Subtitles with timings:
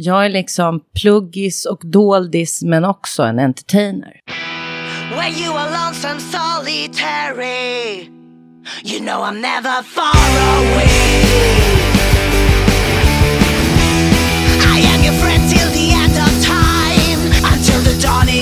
[0.00, 4.20] Jag är liksom pluggis och doldis men också en entertainer.
[5.16, 8.08] When you are lonesome, solitary,
[8.84, 11.18] you know I'm never far away.
[14.74, 17.20] I am your friend till the end of time,
[17.52, 18.37] until the dawning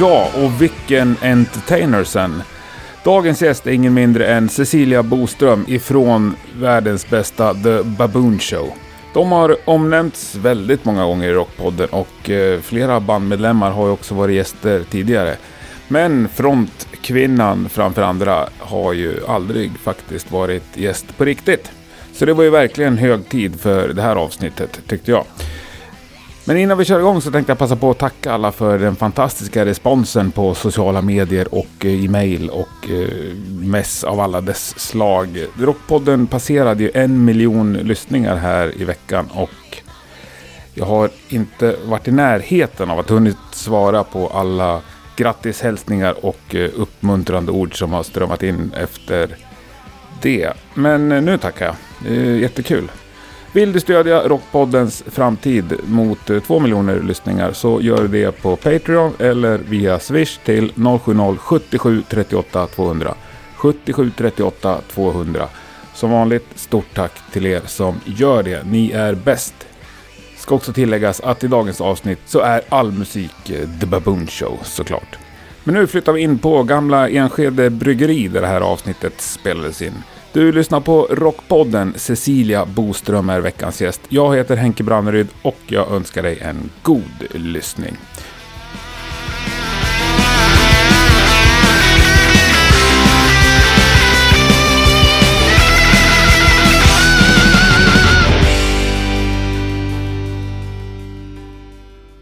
[0.00, 2.42] Ja, och vilken entertainer sen.
[3.04, 8.72] Dagens gäst är ingen mindre än Cecilia Boström ifrån världens bästa The Baboon Show.
[9.14, 14.14] De har omnämnts väldigt många gånger i Rockpodden och eh, flera bandmedlemmar har ju också
[14.14, 15.36] varit gäster tidigare.
[15.88, 21.70] Men frontkvinnan framför andra har ju aldrig faktiskt varit gäst på riktigt.
[22.12, 25.24] Så det var ju verkligen hög tid för det här avsnittet tyckte jag.
[26.48, 28.96] Men innan vi kör igång så tänkte jag passa på att tacka alla för den
[28.96, 34.78] fantastiska responsen på sociala medier och eh, i mail och eh, mess av alla dess
[34.78, 35.46] slag.
[35.58, 39.82] Rockpodden passerade ju en miljon lyssningar här i veckan och
[40.74, 44.80] jag har inte varit i närheten av att hunnit svara på alla
[45.16, 49.36] grattishälsningar och eh, uppmuntrande ord som har strömmat in efter
[50.22, 50.52] det.
[50.74, 52.16] Men nu tackar jag.
[52.36, 52.90] Jättekul.
[53.52, 58.56] Vill du stödja Rockpoddens framtid mot eh, 2 miljoner lyssningar så gör du det på
[58.56, 63.14] Patreon eller via Swish till 070-77 38 200.
[63.56, 65.48] 77 38 200.
[65.94, 68.66] Som vanligt, stort tack till er som gör det.
[68.66, 69.54] Ni är bäst.
[70.36, 74.58] Ska också tilläggas att i dagens avsnitt så är all musik eh, The Baboon Show
[74.62, 75.18] såklart.
[75.64, 80.02] Men nu flyttar vi in på gamla Enskede Bryggeri där det här avsnittet spelades in.
[80.32, 81.94] Du lyssnar på Rockpodden.
[81.96, 84.00] Cecilia Boström är veckans gäst.
[84.08, 87.02] Jag heter Henke Branneryd och jag önskar dig en god
[87.34, 87.96] lyssning.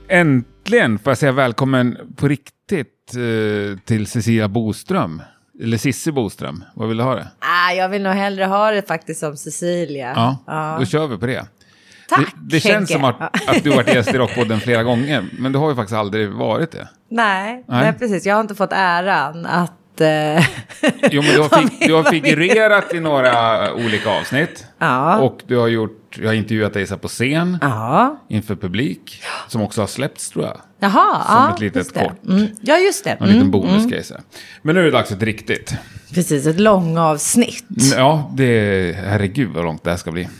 [0.08, 5.22] Äntligen får jag säga välkommen på riktigt eh, till Cecilia Boström.
[5.62, 6.64] Eller Cissi Boström.
[6.74, 7.28] Vad vill du ha det?
[7.38, 10.12] Ah, jag vill nog hellre ha det faktiskt som Cecilia.
[10.46, 11.46] Ja, då kör vi på det.
[12.08, 13.30] Tack, det, det känns som att, Ja.
[13.46, 16.30] att du har varit gäst i Rockpodden flera gånger, men du har ju faktiskt aldrig
[16.30, 16.88] varit det.
[17.10, 17.80] Nej, Nej.
[17.82, 17.92] nej.
[17.98, 18.26] precis.
[18.26, 20.00] Jag har inte fått äran att...
[20.00, 20.44] eh,
[21.10, 24.66] Jo, men du har, fig, du har figurerat i några olika avsnitt.
[24.78, 25.18] Ja.
[25.18, 28.16] Och du har gjort, jag har intervjuat dig så på scen, Ja.
[28.28, 30.56] inför publik, som också har släppts tror jag.
[30.81, 32.25] Jaha, Som ja, ett litet kort.
[32.28, 32.47] Mm.
[32.60, 33.10] Ja, just det.
[33.10, 34.03] En liten Mm, bonusgrej.
[34.10, 34.21] här.
[34.62, 35.75] Men nu är det dags för ett riktigt.
[36.15, 37.65] Precis, ett långavsnitt.
[37.97, 40.28] Ja, det, herregud vad långt det här ska bli.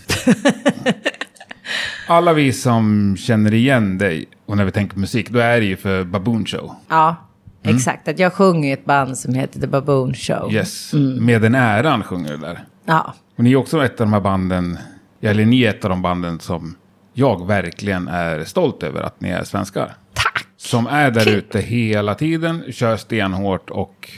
[2.09, 5.67] Alla vi som känner igen dig och när vi tänker på musik, då är det
[5.67, 6.75] ju för Baboon Show.
[6.89, 7.17] Ja,
[7.65, 7.77] Mm.
[7.77, 8.09] exakt.
[8.09, 10.53] Att jag sjunger i ett band som heter The Baboon Show.
[10.55, 12.65] Yes, med den äran sjunger du där.
[12.85, 14.79] Ja, Och ni är också ett av de här banden,
[15.21, 16.77] eller ni är ett av de banden som
[17.13, 19.95] jag verkligen är stolt över att ni är svenskar.
[20.15, 20.47] tack!
[20.57, 24.11] Som är där ute hela tiden, kör stenhårt och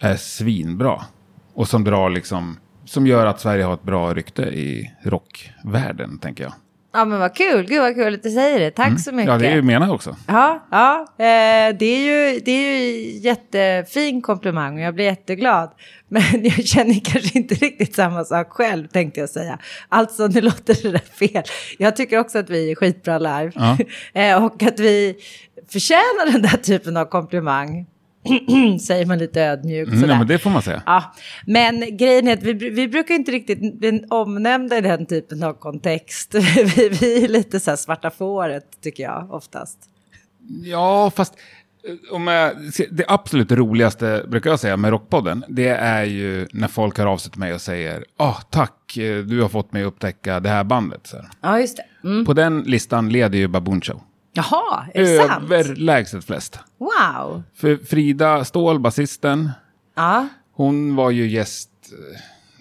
[0.00, 1.02] är svinbra.
[1.54, 6.44] Och som drar liksom, som gör att Sverige har ett bra rykte i rockvärlden, tänker
[6.44, 6.52] jag.
[6.96, 7.66] Ja, men vad kul.
[7.66, 8.70] Gud vad kul att du säger det.
[8.70, 9.28] Tack så mycket.
[9.28, 9.42] Mm.
[9.42, 10.16] Ja, det är ju menar jag också.
[10.26, 15.70] Ja, ja eh, det, är ju, det är ju jättefin komplimang och jag blir jätteglad.
[16.08, 19.58] Men jag känner kanske inte riktigt samma sak själv tänkte jag säga.
[19.88, 21.42] Alltså nu låter det där fel.
[21.78, 23.52] Jag tycker också att vi är skitbra live.
[23.54, 23.78] Ja.
[24.20, 25.16] eh, och att vi
[25.72, 27.86] förtjänar den där typen av komplimang.
[28.80, 30.82] Säger man lite ödmjukt Mm, ja, men det får man säga.
[30.86, 31.14] Ja,
[31.46, 35.52] men grejen är att vi, vi brukar inte riktigt bli omnämnda i den typen av
[35.52, 36.34] kontext.
[36.76, 39.78] vi, vi är lite så här svarta fåret tycker jag oftast.
[40.64, 41.34] Ja, fast
[41.88, 42.52] eh, om jag,
[42.90, 47.16] det absolut roligaste, brukar jag säga, med Rockpodden, det är ju när folk hör av
[47.16, 50.48] sig till mig och säger ah, tack, eh, du har fått mig att upptäcka det
[50.48, 51.06] här bandet.
[51.06, 51.28] Så här.
[51.40, 52.08] Ja, just det.
[52.08, 52.24] Mm.
[52.24, 54.02] På den listan leder ju Baboon Show.
[54.36, 55.44] Jaha, är det sant?
[55.44, 56.58] Överlägset flest.
[56.78, 57.42] Wow.
[57.54, 59.50] För Frida Ståhl, basisten,
[59.96, 61.70] Ja, hon var ju gäst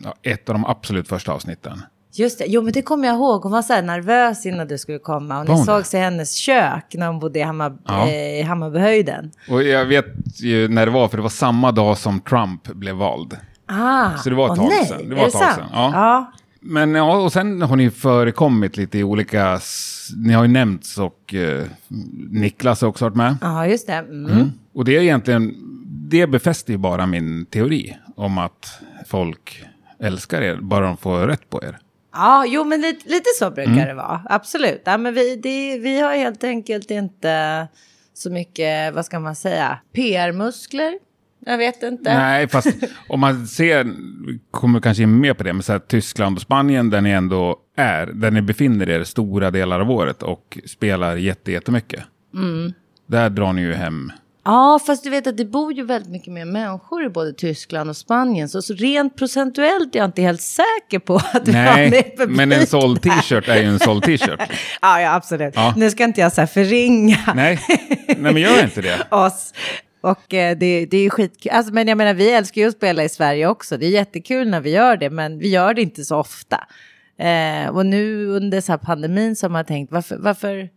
[0.03, 1.81] ja, ett av de absolut första avsnitten.
[2.13, 2.45] just det.
[2.47, 3.41] Jo, men det kommer jag ihåg.
[3.43, 5.39] Hon var så här nervös innan du skulle komma.
[5.39, 5.63] Och ni det?
[5.63, 8.07] sågs i hennes kök när hon bodde i, Hammar, Ja.
[8.09, 9.31] eh, Hammarbyhöjden.
[9.49, 10.05] Och jag vet
[10.41, 13.37] ju när det var, för det var samma dag som Trump blev vald.
[13.67, 15.09] Ah, Så det var ett tag nej, sedan.
[15.09, 15.91] Det var ett tag sedan, ja.
[15.93, 16.31] ja.
[16.67, 19.59] Men ja, och sen har ni förekommit lite i olika...
[20.17, 21.63] Ni har ju nämnts och eh,
[22.29, 23.37] Niklas har också varit med.
[23.41, 23.93] Ja, just det.
[23.93, 24.51] Mm.
[24.73, 25.55] Och det är egentligen...
[26.09, 29.63] Det befäster ju bara min teori om att folk
[29.99, 31.77] älskar er, bara de får rätt på er.
[32.13, 33.87] Ja, jo, men lite, lite så brukar Mm.
[33.87, 34.21] det vara.
[34.29, 34.81] Absolut.
[34.85, 37.67] Ja, men vi, det, vi har helt enkelt inte
[38.13, 40.99] så mycket, vad ska man säga, PR-muskler.
[41.45, 42.13] Jag vet inte.
[42.13, 42.67] Nej, fast
[43.09, 43.87] om man ser,
[44.51, 47.59] kommer kanske in mer på det, men så här, Tyskland och Spanien där ni ändå
[47.77, 52.03] är, där ni befinner er stora delar av året och spelar jätte, jättemycket.
[52.33, 52.73] Mm.
[53.07, 54.11] Där drar ni ju hem.
[54.47, 57.89] Ja, fast du vet att det bor ju väldigt mycket mer människor i både Tyskland
[57.89, 58.49] och Spanien.
[58.49, 62.51] Så, så rent procentuellt är jag inte helt säker på att vi har Nej, men
[62.51, 64.39] en såld t-shirt är ju en såld t-shirt.
[64.81, 65.53] Ja, ja, absolut.
[65.55, 65.73] Ja.
[65.77, 67.59] Nu ska inte jag så här förringa Nej,
[68.07, 69.07] nej men gör inte det.
[69.11, 69.53] oss.
[70.11, 71.51] Och eh, det, det är ju skitkul.
[71.51, 73.77] Alltså, men jag menar, vi älskar ju att spela i Sverige också.
[73.77, 76.67] Det är jättekul när vi gör det, men vi gör det inte så ofta.
[77.17, 80.69] Eh, och nu under så här pandemin så har man tänkt, varför, varför,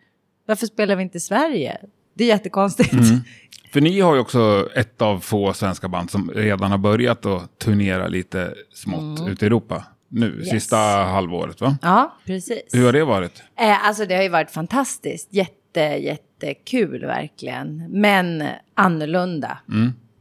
[0.46, 1.78] varför spelar vi inte i Sverige?
[2.14, 2.92] Det är jättekonstigt.
[2.92, 3.04] Mm.
[3.72, 7.58] För ni har ju också ett av få svenska band som redan har börjat att
[7.58, 9.84] turnera lite smått ute i Europa.
[10.10, 10.38] Nu, Mm.
[10.38, 10.50] Yes.
[10.50, 11.76] sista halvåret va?
[11.82, 12.62] Ja, precis.
[12.72, 13.42] Hur har det varit?
[13.60, 15.28] Eh, alltså det har ju varit fantastiskt.
[15.34, 15.80] Jätte,
[16.42, 17.84] jättekul verkligen.
[17.88, 18.44] Men
[18.74, 19.58] annorlunda.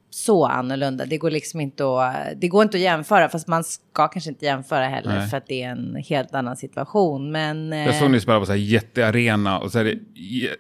[0.10, 1.06] Så annorlunda.
[1.06, 3.30] Det går liksom inte att, det går inte att jämföra.
[3.30, 5.16] Fast man ska kanske inte jämföra heller.
[5.20, 5.28] Nej.
[5.30, 7.32] För att det är en helt annan situation.
[7.32, 7.74] Men...
[7.74, 9.98] eh, Jag såg ni spela på så här jättearena och så är det,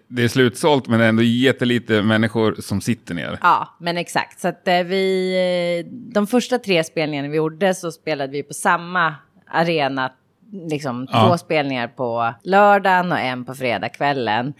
[0.08, 3.38] det är slutsålt men det är ändå jättelite människor som sitter ner.
[3.42, 4.40] Ja, men exakt.
[4.40, 8.54] Så att eh, vi, eh, de första tre spelningarna vi gjorde så spelade vi på
[8.54, 9.16] samma
[9.52, 10.12] arena.
[10.70, 11.28] Liksom Ja.
[11.28, 14.54] två spelningar på lördagen och en på fredagskvällen.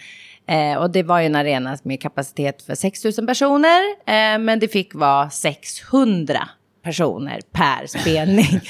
[0.48, 3.82] Eh, och det var ju en arena med kapacitet för 6 000 personer.
[4.08, 6.50] Eh, men det fick vara 600
[6.84, 8.46] personer per spelning.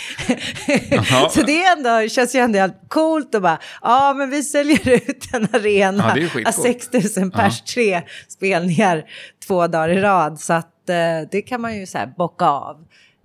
[1.31, 4.89] Så det är ändå, känns ju ändå helt coolt att bara, ja men vi säljer
[4.89, 6.03] ut en arena.
[6.07, 6.91] Ja, det är ju skitcoolt.
[6.91, 9.03] 6 000 pers, tre spelningar
[9.47, 10.39] två dagar i rad.
[10.39, 10.95] Så att eh,
[11.31, 12.77] det kan man ju så här bocka av.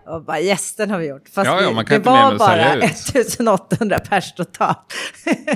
[0.06, 1.28] Och bara gästen har vi gjort.
[1.28, 2.84] Fast Ja, ja, det var bara ut.
[3.14, 4.94] 1800 pers totalt.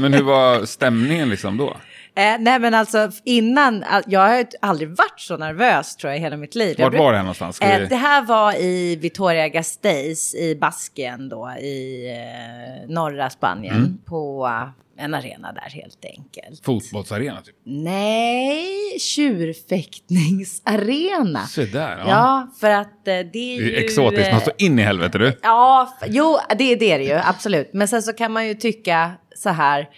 [0.00, 1.76] Men hur var stämningen liksom då?
[2.16, 6.36] Eh, nej men alltså innan, jag har aldrig varit så nervös tror jag i hela
[6.36, 6.76] mitt liv.
[6.78, 7.60] Vart var det här någonstans?
[7.60, 7.86] Eh, vi...
[7.86, 13.98] det här var i Vitoria Gasteiz i Baskien då i eh, norra Spanien Mm.
[14.06, 14.68] på eh,
[15.04, 16.64] en arena där helt enkelt.
[16.64, 17.54] Fotbollsarena typ?
[17.64, 21.46] Nej, tjurfäktningsarena.
[21.46, 22.04] Så där, ja.
[22.08, 23.76] Ja, för att eh, det är Det ju...
[23.76, 25.38] är exotiskt, eh, något så in i helvete du.
[25.42, 27.70] Ja, jo, det, det är det ju, absolut.
[27.72, 29.88] Men sen så kan man ju tycka så här.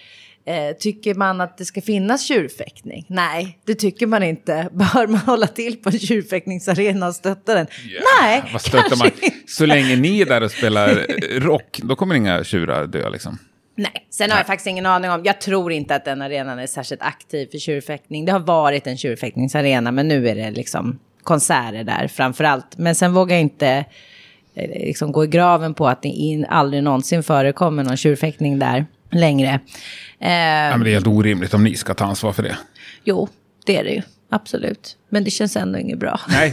[0.49, 3.07] Eh, tycker man att det ska finnas tjurfäktning?
[3.09, 4.69] Nej, det tycker man inte.
[4.73, 7.67] Bör man hålla till på en tjurfäktningsarena och stötta den?
[8.21, 9.07] Nej, Vad kanske man?
[9.07, 9.37] inte.
[9.47, 13.39] Så länge ni är där och spelar eh, rock, då kommer inga tjurar dö liksom.
[13.77, 15.25] Nej, sen har jag faktiskt ingen aning om.
[15.25, 18.25] Jag tror inte att den arenan är särskilt aktiv för tjurfäktning.
[18.25, 22.79] Det har varit en tjurfäktningsarena, men nu är det liksom konserter där framför allt.
[22.79, 23.85] Men sen vågar jag inte
[24.55, 28.87] eh, liksom gå i graven på att det in, aldrig någonsin förekommer någon tjurfäktning där
[29.11, 29.61] längre.
[30.21, 32.57] Eh, Ja, men det är helt orimligt om ni ska ta ansvar för det.
[33.05, 33.29] Jo,
[33.67, 34.03] det är det ju.
[34.31, 34.97] Absolut.
[35.09, 36.21] Men det känns ändå inget bra.
[36.29, 36.53] Nej,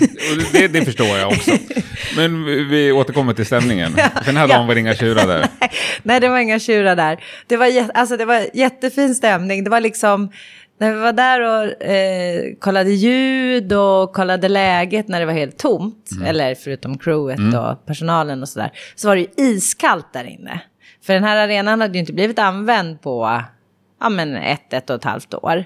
[0.52, 1.52] det, det förstår jag också.
[2.18, 3.92] Men vi- återkommer till stämningen.
[3.94, 5.48] För den här dagen var det inga tjurar där.
[6.04, 7.24] Nej, det var inga tjurar där.
[7.48, 9.63] Det var, alltså, det var jättefin stämning.
[9.63, 10.31] Det var liksom,
[10.80, 15.57] när vi var där och eh, kollade ljud och kollade läget när det var helt
[15.57, 20.59] tomt, eller förutom crewet och personalen och sådär, så var det ju iskallt där inne.
[21.06, 23.42] För den här arenan hade ju inte blivit använd på
[24.00, 25.66] ja, men ett, ett och ett halvt år.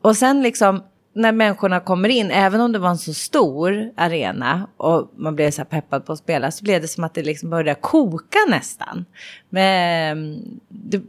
[0.00, 4.68] Och sen liksom när människorna kommer in, även om det var en så stor arena
[4.76, 7.22] och man blev så här peppad på att spela, så blev det som att det
[7.22, 9.04] liksom började koka nästan.
[9.48, 11.02] Men mm, det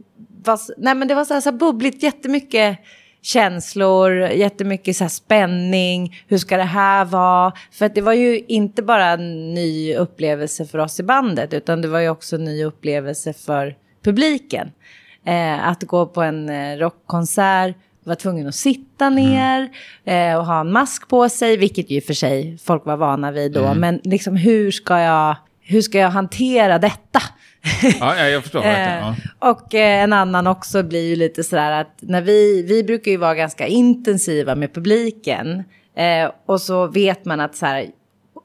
[0.44, 2.78] var, nej, men det var så här, så här bubbligt, jättemycket
[3.22, 6.16] känslor, jättemycket så spänning.
[6.26, 7.52] Hur ska det här vara?
[7.72, 11.88] För det var ju inte bara en ny upplevelse för oss i bandet, utan det
[11.88, 14.70] var ju också en ny upplevelse för publiken.
[15.26, 19.68] Eh, att gå på en eh, rockkonsert, var tvungen att sitta ner
[20.04, 22.96] eh, och ha en mask på sig, vilket ju i och för sig folk var
[22.96, 23.74] vana vid då.
[23.74, 27.22] Men liksom hur ska jag, hur ska jag hantera detta?
[28.00, 28.98] Ja, ja, jag förstår verkligen.
[28.98, 29.14] Ja.
[29.48, 33.10] Eh, Och eh, en annan också blir ju lite sådär att när vi, vi brukar
[33.10, 35.64] ju vara ganska intensiva med publiken.
[35.96, 37.86] Eh, och så vet man att så här,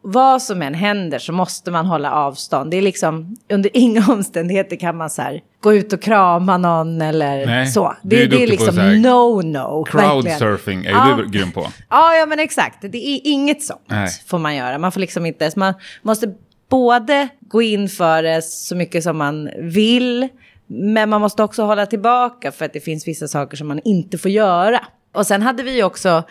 [0.06, 2.72] vad som än händer så måste man hålla avstånd.
[2.72, 7.02] Det är liksom, under inga omständigheter kan man så här, gå ut och krama någon
[7.02, 7.94] eller Nej, så.
[8.02, 9.86] du är Det, det är liksom no-no.
[9.86, 11.16] Crowdsurfing är Ja.
[11.18, 11.68] du grym på.
[11.90, 12.78] Ja, ja, men exakt.
[12.82, 14.08] Det är inget sånt Nej.
[14.28, 14.78] får man göra.
[14.78, 16.34] Man får liksom inte, man måste
[16.74, 20.28] både gå in för det så mycket som man vill,
[20.68, 24.18] Men man måste också hålla tillbaka för att det finns vissa saker som man inte
[24.18, 24.80] får göra.
[25.12, 26.24] Och sen hade vi ju också,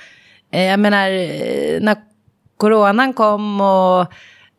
[0.52, 1.96] eh, jag menar, eh, när
[2.56, 4.06] coronan kom och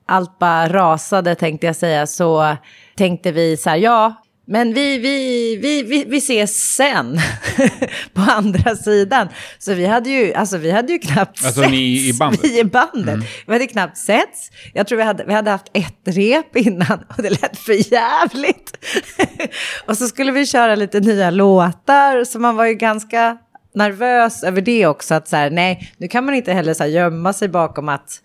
[0.05, 2.57] allt bara rasade tänkte jag säga, så
[2.95, 7.19] tänkte vi så här, ja, men vi, vi, vi, vi, vi ses sen
[8.13, 9.27] på andra sidan.
[9.59, 11.71] Så vi hade ju, alltså vi hade ju knappt Alltså setts.
[11.71, 12.43] ni i bandet?
[12.43, 13.19] Vi i bandet.
[13.47, 14.50] Vi hade knappt setts.
[14.73, 18.77] Jag tror vi hade, vi hade haft ett rep innan och det lät för jävligt.
[19.85, 23.38] och så skulle vi köra lite nya låtar, så man var ju ganska
[23.75, 25.13] nervös över det också.
[25.15, 28.21] Att så här, nej, nu kan man inte heller så här gömma sig bakom att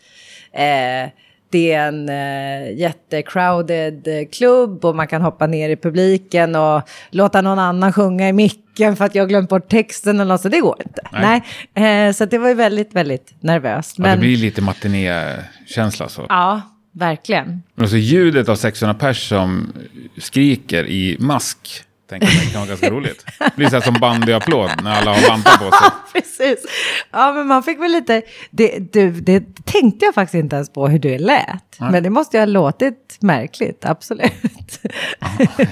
[0.53, 1.11] eh,
[1.51, 6.83] det är en eh, jättecrowded eh, klubb och man kan hoppa ner i publiken och
[7.11, 10.49] låta någon annan sjunga i micken för att jag glömt bort texten eller något, så
[10.49, 11.03] det går inte.
[11.13, 11.43] Nej.
[11.75, 12.09] Nej.
[12.09, 13.95] Eh, så det var ju väldigt, väldigt nervöst.
[13.99, 16.27] Ja, Men, det blir lite matinékänsla så.
[16.29, 16.61] ja,
[16.93, 17.63] verkligen.
[17.75, 19.73] Men så ljudet av 600 pers som
[20.19, 21.85] skriker i mask.
[22.09, 23.25] Tänker jag det kan vara ganska roligt.
[23.39, 25.91] Det blir så här som bandyapplåd när alla har vantar på sig.
[26.13, 26.67] Precis.
[27.11, 28.23] Ja, men man fick väl lite...
[28.51, 31.79] Det, du, det tänkte jag faktiskt inte ens på hur det lät.
[31.79, 34.33] Men det måste ju ha låtit märkligt, absolut.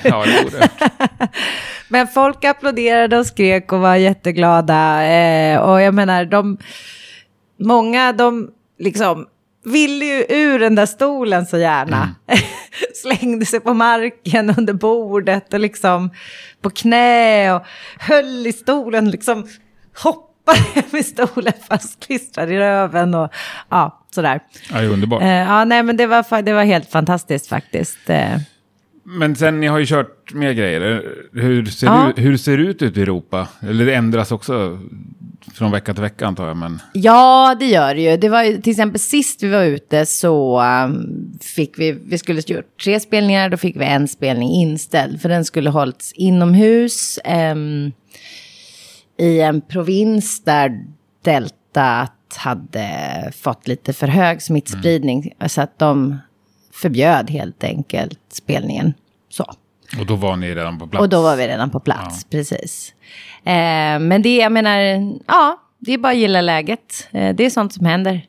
[0.02, 0.68] Ja, det borde.
[1.88, 5.04] Men folk applåderade och skrek och var jätteglada.
[5.04, 6.58] Eh, och jag menar, de...
[7.58, 9.26] Många, de liksom
[9.64, 12.14] ville ju ur den där stolen så gärna.
[12.94, 16.10] Slängde sig på marken under bordet och liksom
[16.60, 17.62] på knä och
[17.98, 19.46] höll i stolen, liksom
[20.02, 23.30] hoppade med stolen fastklistrad i röven och
[23.68, 24.40] ja, sådär.
[24.70, 25.22] Ja, det är underbart.
[25.22, 28.10] Eh, ja, nej men det var, det var helt fantastiskt faktiskt.
[28.10, 28.38] Eh,
[29.04, 31.02] Men sen, ni har ju kört mer grejer.
[31.32, 32.12] Hur ser, Ja.
[32.16, 33.48] det, hur ser det ut ute i Europa?
[33.60, 34.78] Eller det ändras också
[35.54, 36.56] från vecka till vecka antar jag.
[36.56, 38.16] Men Ja, det gör det ju.
[38.16, 42.42] Det var ju till exempel sist vi var ute så um, fick vi, vi skulle
[42.46, 45.20] göra tre spelningar, då fick vi en spelning inställd.
[45.20, 47.92] För den skulle hållits inomhus ehm,
[49.18, 50.84] i en provins där
[51.24, 52.88] deltat hade
[53.36, 55.32] fått lite för hög smittspridning.
[55.46, 56.18] Så att de
[56.72, 58.94] förbjöd helt enkelt spelningen.
[59.28, 59.54] Så.
[60.00, 61.02] Och då var ni redan på plats.
[61.02, 62.94] Och då var vi redan på plats, precis.
[63.44, 64.78] Eh, men det, jag menar,
[65.26, 67.08] ja, det är bara att gilla läget.
[67.12, 68.26] Eh, det är sånt som händer.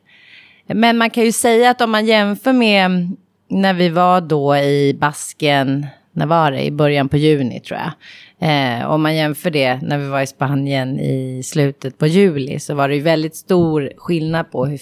[0.66, 3.16] Men man kan ju säga att om man jämför med
[3.48, 6.64] när vi var då i Basken, när var det?
[6.64, 7.92] I början på juni tror jag.
[8.40, 12.74] Eh, om man jämför det när vi var i Spanien i slutet på juli så
[12.74, 14.78] var det ju väldigt stor skillnad på hur,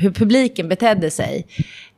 [0.00, 1.46] hur publiken betedde sig.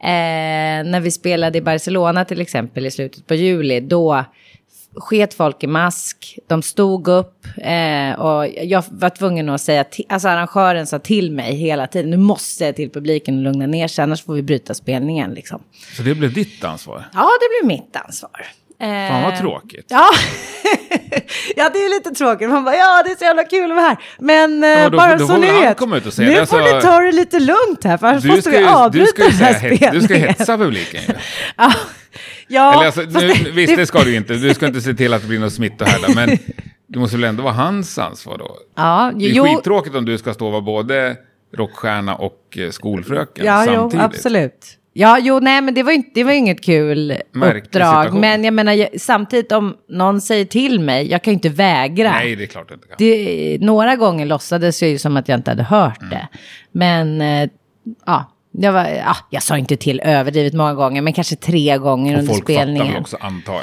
[0.00, 4.24] Eh, när vi spelade i Barcelona till exempel i slutet på juli, då
[4.94, 10.04] sket folk i mask, de stod upp eh, och jag var tvungen att säga, till,
[10.08, 13.88] alltså arrangören sa till mig hela tiden, nu måste säga till publiken att lugna ner
[13.88, 15.62] sig, annars får vi bryta spelningen liksom.
[15.96, 17.04] Så det blev ditt ansvar?
[17.12, 18.46] Ja, det blev mitt ansvar.
[18.82, 19.86] Eh, Fan vad tråkigt.
[19.88, 20.08] Ja.
[21.56, 22.48] ja, det är lite tråkigt.
[22.48, 23.96] Man bara, ja, det är så jävla kul att vara här.
[24.18, 26.34] Men eh, Ja, då- bara då så får ni vet, komma ut och säga nu
[26.34, 29.32] det, får alltså- ni ta det lite lugnt här, för annars måste vi avbryta den
[29.32, 29.94] här spelningen.
[29.94, 31.14] du ska hetsa publiken ju.
[31.56, 31.72] Ja,
[32.48, 34.32] ja Eller alltså, nu, fast visst, det ska du inte.
[34.34, 36.08] Du ska inte se till att det blir något smittohärda.
[36.14, 36.38] Men
[36.88, 38.56] det måste väl ändå vara hans ansvar då?
[38.76, 41.16] Ja, Det är jo, skittråkigt om du ska stå och vara både
[41.56, 44.04] rockstjärna och eh, skolfröken Ja, samtidigt.
[44.04, 44.78] absolut.
[44.94, 48.02] Ja, jo, nej, men det var inte, det var inget kul Märklig uppdrag.
[48.02, 48.20] situation.
[48.20, 52.10] Men jag menar, jag, samtidigt om någon säger till mig, jag kan ju inte vägra.
[52.10, 52.94] Nej, det är klart att inte kan.
[52.98, 56.10] Det, några gånger låtsades jag ju som att jag inte hade hört Mm.
[56.10, 56.28] det.
[56.72, 57.48] Men, eh,
[58.06, 58.28] ja.
[58.54, 62.18] Jag, var, ja, jag sa inte till överdrivet många gånger, men kanske tre gånger Och
[62.20, 62.92] under folk fattar spelningen.
[62.92, 63.62] väl också, antar jag.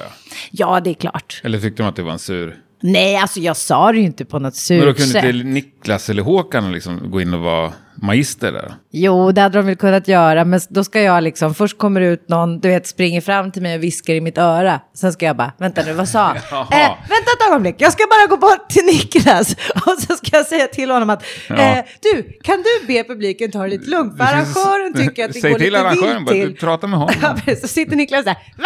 [0.51, 1.41] Ja, det är klart.
[1.43, 2.55] Eller tyckte de att det var en sur...
[2.81, 5.23] Nej, alltså jag sa det ju inte på något Men då surt kunde sätt.
[5.35, 8.73] inte Niklas eller Håkan liksom gå in och vara magister där?
[8.91, 12.29] Jo, det hade de väl kunnat göra, men då ska jag liksom, först kommer ut
[12.29, 14.79] någon, du vet, springer fram till mig och viskar i mitt öra.
[14.95, 16.37] Sen ska jag bara, vänta nu, vad sa han?
[16.71, 20.45] Eh, Vänta ett ögonblick, jag ska bara gå bort till Niklas och så ska jag
[20.45, 21.55] säga till honom att, Ja.
[21.55, 24.17] eh, du, kan du be publiken ta det lite lugnt?
[24.17, 26.47] För arrangören tycker att det Säg går till lite arrangören vilt bara, till.
[26.49, 27.15] du pratar med honom.
[27.45, 28.63] Ja, så sitter Niklas där, va?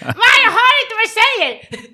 [0.00, 1.86] Va, jag hör vad du säger!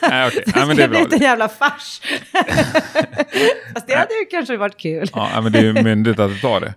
[0.10, 0.42] Nej, okej.
[0.76, 1.06] Det är bli bra.
[1.16, 2.00] en jävla fars.
[3.74, 5.10] Fast det hade ju kanske varit kul.
[5.14, 6.74] Ja, men det är ju myndigt att du tar det.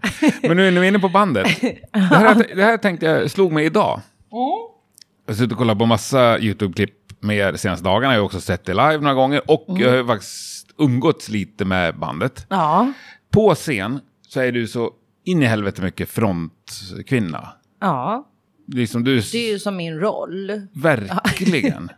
[0.48, 1.62] Men nu är vi inne på bandet.
[1.92, 4.02] Det här, det här tänkte jag, slog mig idag.
[4.30, 8.14] Jag har suttit och kollat på massa YouTube-klipp med er senaste dagarna.
[8.14, 9.42] Jag har också sett det live några gånger.
[9.52, 12.46] Och jag har faktiskt umgåtts lite med bandet.
[12.50, 12.94] Ja,
[13.32, 14.92] På scen så är du så
[15.26, 17.50] in i helvete mycket frontkvinna.
[17.82, 18.30] ja,
[18.68, 19.16] Liksom du...
[19.20, 20.68] det är ju som min roll.
[20.74, 21.90] Verkligen.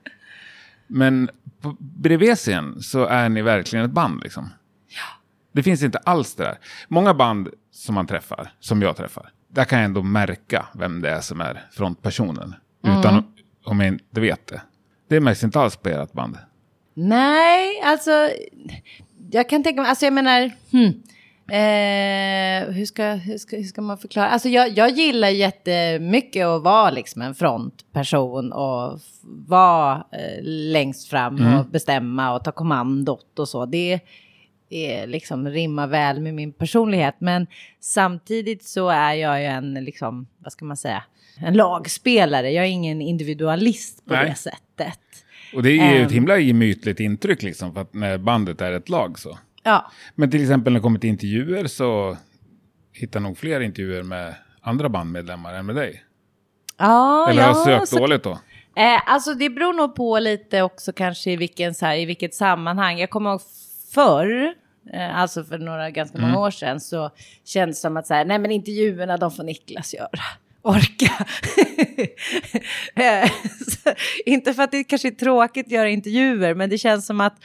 [0.88, 1.30] Men
[1.62, 4.50] på, bredvid scen så är ni verkligen ett band liksom.
[5.52, 6.58] Det finns inte alls det där.
[6.88, 11.10] Många band som man träffar, som jag träffar, där kan jag ändå märka vem det
[11.10, 12.56] är som är frontpersonen.
[12.84, 13.24] Utan
[13.66, 14.62] om jag inte vet det.
[15.10, 16.38] Det märks inte alls på ert band.
[16.94, 18.30] Nej, alltså
[19.32, 21.04] jag kan tänka mig, alltså jag menar, hmm,
[21.50, 24.30] eh, hur, ska, hur, ska, hur ska man förklara?
[24.30, 29.00] Alltså jag, jag gillar jättemycket att vara liksom en frontperson och
[29.48, 33.66] vara eh, längst fram och bestämma och ta kommandot och så.
[33.66, 34.00] Det
[34.70, 37.48] är liksom rimmar väl med min personlighet, men
[37.80, 41.04] samtidigt så är jag ju en, liksom, vad ska man säga,
[41.38, 42.52] en lagspelare.
[42.52, 44.30] Jag är ingen individualist på Nej.
[44.30, 45.00] det sättet.
[45.56, 46.14] Och det är ju ett Ehm.
[46.14, 49.38] himla gemytligt intryck liksom, för att när bandet är ett lag så.
[49.66, 52.18] Ja, Men till exempel när det kommer till intervjuer så
[52.94, 56.04] hittar nog fler intervjuer med andra bandmedlemmar än med dig.
[56.78, 58.40] ja, Eller har sökt så- dåligt då?
[58.78, 62.34] Eh, alltså det beror nog på lite också kanske i, vilken, så här, i vilket
[62.34, 63.00] sammanhang.
[63.00, 63.42] Jag kommer ihåg
[63.94, 64.54] förr,
[64.94, 67.10] eh, alltså för några ganska många år sedan, så
[67.46, 70.10] kändes det som att så här, nej men intervjuerna de får Niklas göra.
[70.62, 71.12] Orka.
[72.96, 73.30] Eh,
[73.70, 73.90] så,
[74.26, 77.36] inte för att det kanske är tråkigt att göra intervjuer, men det känns som att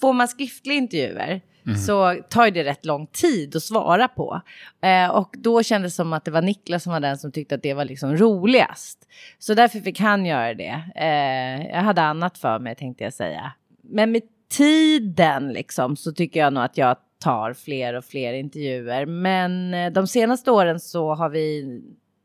[0.00, 1.40] får man skriftliga intervjuer
[1.74, 4.40] så tar det rätt lång tid att svara på.
[4.80, 7.54] Eh, och då kändes det som att det var Niklas som var den som tyckte
[7.54, 9.08] att det var liksom roligast.
[9.38, 10.82] Så därför fick han göra det.
[10.96, 13.52] Eh, jag hade annat för mig tänkte jag säga.
[13.82, 19.06] Men med tiden liksom så tycker jag nog att jag tar fler och fler intervjuer.
[19.06, 21.80] Men eh, de senaste åren så har vi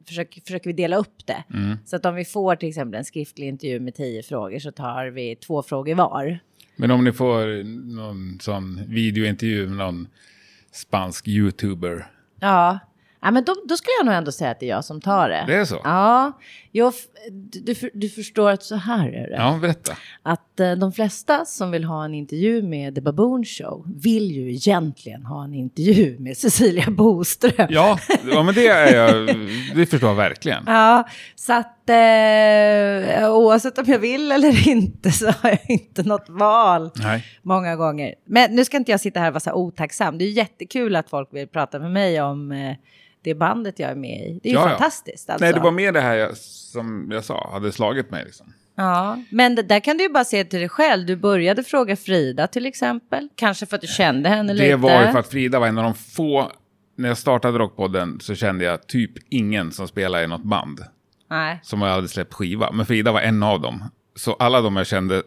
[0.08, 1.44] försöker, försöker vi dela upp det.
[1.86, 5.06] Så att om vi får till exempel en skriftlig intervju med tio frågor så tar
[5.06, 6.40] vi två frågor var.
[6.76, 7.64] Men om ni får
[7.96, 10.08] någon sån videointervju med någon
[10.72, 12.08] spansk youtuber.
[12.40, 12.80] Ja,
[13.22, 15.30] ja men då, då skulle jag nog ändå säga att det är jag som tar
[15.30, 15.44] det.
[15.48, 15.82] Det är så?
[15.84, 16.40] Ja,
[16.72, 16.94] jag,
[17.54, 19.36] du, du förstår att så här är det.
[19.36, 19.94] Ja, berätta.
[20.24, 24.52] Att eh, de flesta som vill ha en intervju med The Baboon Show vill ju
[24.52, 27.68] egentligen ha en intervju med Cecilia Boström.
[27.70, 28.00] Ja,
[28.32, 29.28] ja men det är jag,
[29.76, 30.64] det förstår jag verkligen.
[30.68, 36.30] Ja, så att eh, oavsett om jag vill eller inte så har jag inte något
[36.30, 37.26] val Nej.
[37.42, 38.16] många gånger.
[38.26, 40.18] Men nu ska inte jag sitta här och vara så här otacksam.
[40.18, 42.76] Det är jättekul att folk vill prata med mig om eh,
[43.24, 44.40] det bandet jag är med i.
[44.44, 44.70] Det är ju Ja, ja.
[44.70, 45.30] fantastiskt.
[45.30, 45.46] Alltså.
[45.46, 48.54] Nej, det var mer det här jag, som jag sa, hade slagit mig liksom.
[48.76, 51.06] Ja, men det, där kan du ju bara se till dig själv.
[51.06, 53.30] Du började fråga Frida till exempel.
[53.36, 54.68] Kanske för att du kände henne lite.
[54.68, 56.52] Det var ju för att Frida var en av de få,
[56.98, 60.80] när jag startade Rockpodden så kände jag typ ingen som spelade i något band.
[61.32, 61.60] Nej.
[61.64, 62.72] Som hade släppt skiva.
[62.72, 63.84] Men Frida var en av dem.
[64.16, 65.24] Så alla de jag kände,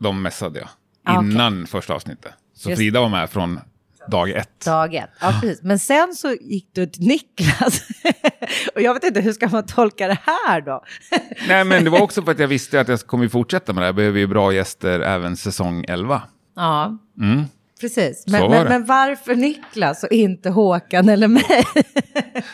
[0.00, 0.68] de messade jag.
[1.04, 1.30] Ah, okej.
[1.30, 2.32] Innan första avsnittet.
[2.54, 3.60] Så Just- Frida var med från
[4.08, 4.64] dag ett.
[4.64, 5.10] Dag ett.
[5.20, 5.62] Ja, precis.
[5.62, 7.82] Men sen så gick du till Niklas.
[8.74, 10.84] och jag vet inte, hur ska man tolka det här då?
[11.48, 13.84] Nej, men det var också för att jag visste att jag kommer fortsätta med det
[13.84, 13.88] här.
[13.88, 16.22] Jag behöver ju bra gäster även säsong 11.
[16.56, 17.44] ja, Mm.
[17.80, 18.24] Precis.
[18.26, 21.64] Men, var men, men varför Niklas och inte Håkan eller mig?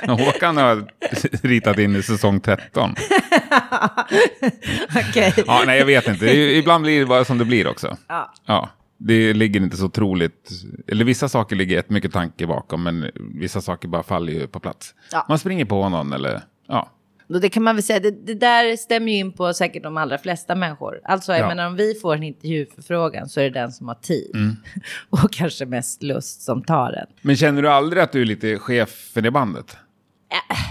[0.24, 0.86] Håkan har
[1.46, 2.90] ritat in i säsong 13.
[4.96, 5.34] Okej.
[5.46, 6.26] Ja, nej, jag vet inte.
[6.36, 7.96] Ibland blir det bara som det blir också.
[8.08, 8.32] Ja.
[8.46, 10.50] Ja, det ligger inte så troligt.
[10.86, 14.94] Eller vissa saker ligger jättemycket tanke bakom, men vissa saker bara faller ju på plats.
[15.12, 15.26] Ja.
[15.28, 16.90] Man springer på någon eller, ja.
[17.28, 19.96] Och det kan man väl säga, det, det där stämmer ju in på säkert de
[19.96, 21.00] allra flesta människor.
[21.04, 21.48] Alltså, jag Ja.
[21.48, 24.30] menar om vi får en intervjuförfrågan så är det den som har tid.
[24.34, 24.56] Mm.
[25.10, 27.06] och kanske mest lust som tar den.
[27.22, 29.76] Men känner du aldrig att du är lite chefen i bandet?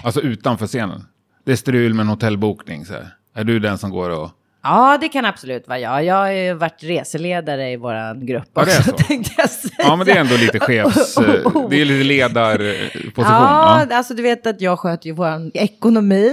[0.03, 1.03] Alltså utanför scenen?
[1.43, 3.07] Det är strul med en hotellbokning så här.
[3.33, 4.31] Är du den som går och...
[4.67, 6.03] Ja, det kan absolut vara jag.
[6.05, 9.73] Jag har ju varit reseledare i vår grupp Ja, också, tänkte jag säga.
[9.77, 11.17] Ja, men det är ändå lite chefs...
[11.17, 11.23] eh,
[11.69, 13.13] Det är lite ledarposition.
[13.25, 13.95] Ja, Ja.
[13.97, 16.31] alltså du vet att jag sköter ju vår ekonomi.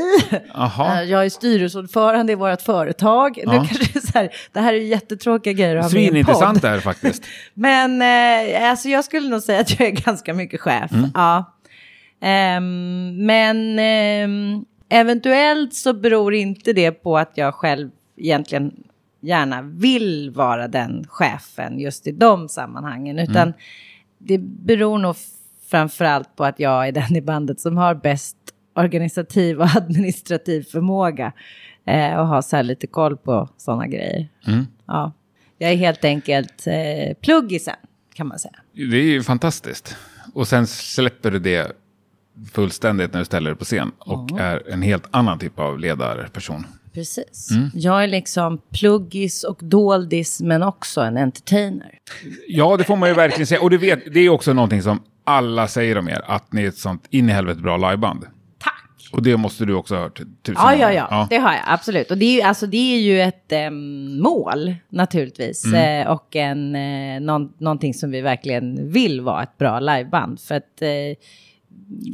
[0.54, 1.00] Jaha.
[1.02, 3.36] Eh, Jag är styrelseordförande i vårt företag.
[3.36, 3.52] Nu Ja.
[3.70, 6.60] kanske det här, det här är ju jättetråkiga grejer att ha med i podd.
[6.62, 7.24] det här faktiskt.
[7.54, 10.92] Men eh, alltså jag skulle nog säga att jag är ganska mycket chef.
[10.92, 11.10] Mm.
[11.14, 11.52] Ja.
[12.22, 17.90] Ehm, men ehm, eventuellt så beror inte det på att jag själv
[18.22, 18.84] egentligen
[19.20, 23.18] gärna vill vara den chefen just i de sammanhangen.
[23.18, 23.30] Mm.
[23.30, 23.52] Utan
[24.18, 25.16] det beror nog
[25.70, 28.36] framförallt på att jag är den i bandet som har bäst
[28.74, 31.32] organisativ och administrativ förmåga.
[31.84, 34.28] Eh, och har så här lite koll på sådana grejer.
[34.46, 34.66] Mm.
[34.86, 35.12] Ja.
[35.58, 37.76] Jag är helt enkelt eh, pluggisen
[38.14, 38.54] kan man säga.
[38.72, 39.96] Det är ju fantastiskt.
[40.34, 41.72] Och sen släpper du det
[42.52, 46.66] fullständigt när du ställer dig på scen och är en helt annan typ av ledarperson.
[46.94, 47.50] Precis.
[47.50, 47.70] Mm.
[47.74, 51.98] Jag är liksom pluggis och doldis men också en entertainer.
[52.48, 53.60] Ja, det får man ju verkligen säga.
[53.60, 56.68] Och du vet, det är också någonting som alla säger om er, att ni är
[56.68, 58.24] ett sånt in i helvete bra liveband.
[58.58, 59.08] Tack!
[59.12, 61.06] Och det måste du också ha hört tusen Ja, ja, gånger.
[61.10, 62.10] ja, det har jag absolut.
[62.10, 65.64] Och det är ju, alltså, det är ju ett em, mål naturligtvis.
[65.64, 66.06] Mm.
[66.06, 70.40] Eh, och en, eh, någon, någonting som vi verkligen vill vara ett bra liveband.
[70.40, 71.16] För att, eh,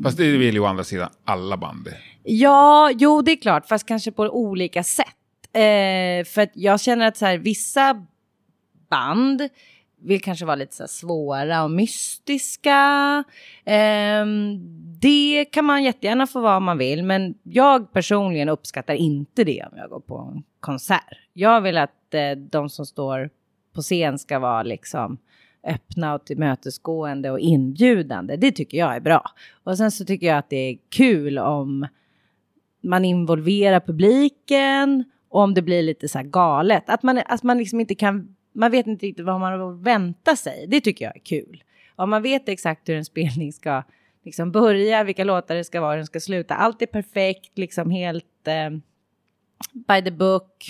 [0.03, 1.88] Fast det vill ju å andra sidan alla band
[2.22, 5.07] ja, jo det är klart, fast kanske på olika sätt.
[5.52, 8.07] Eh, för att jag känner att så här, vissa
[8.90, 9.48] band
[10.00, 13.24] vill kanske vara lite så här svåra och mystiska.
[13.64, 14.26] Eh,
[15.00, 19.64] det kan man jättegärna få vara om man vill, men jag personligen uppskattar inte det
[19.72, 21.18] om jag går på en konsert.
[21.33, 23.31] Jag vill att eh, de som står
[23.74, 25.18] på scen ska vara liksom
[25.66, 28.37] öppna och tillmötesgående och inbjudande.
[28.37, 29.31] Det tycker jag är bra.
[29.64, 31.87] Och sen så tycker jag att det är kul om
[32.81, 36.85] man involverar publiken och om det blir lite så här galet.
[36.87, 39.83] Att man, att man liksom inte kan, man vet inte riktigt vad man har att
[39.83, 40.67] vänta sig.
[40.69, 41.62] Det tycker jag är kul.
[41.97, 43.83] Om man vet exakt hur en spelning ska
[44.25, 46.55] liksom börja, vilka låtar det ska vara, hur den ska sluta.
[46.55, 48.71] Allt är perfekt, liksom helt eh,
[49.75, 50.67] by the book.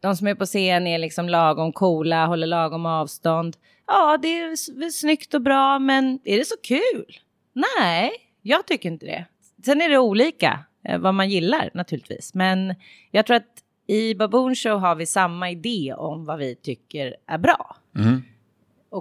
[0.00, 3.56] De som är på scen är liksom lagom coola, håller lagom avstånd.
[3.86, 7.18] Ja, det är snyggt och bra, men är det så kul?
[7.52, 8.10] Nej,
[8.42, 9.24] jag tycker inte det.
[9.64, 10.64] Sen är det olika
[10.98, 12.74] vad man gillar naturligtvis, men
[13.10, 17.38] jag tror att i Baboon Show har vi samma idé om vad vi tycker är
[17.38, 18.22] bra Mm.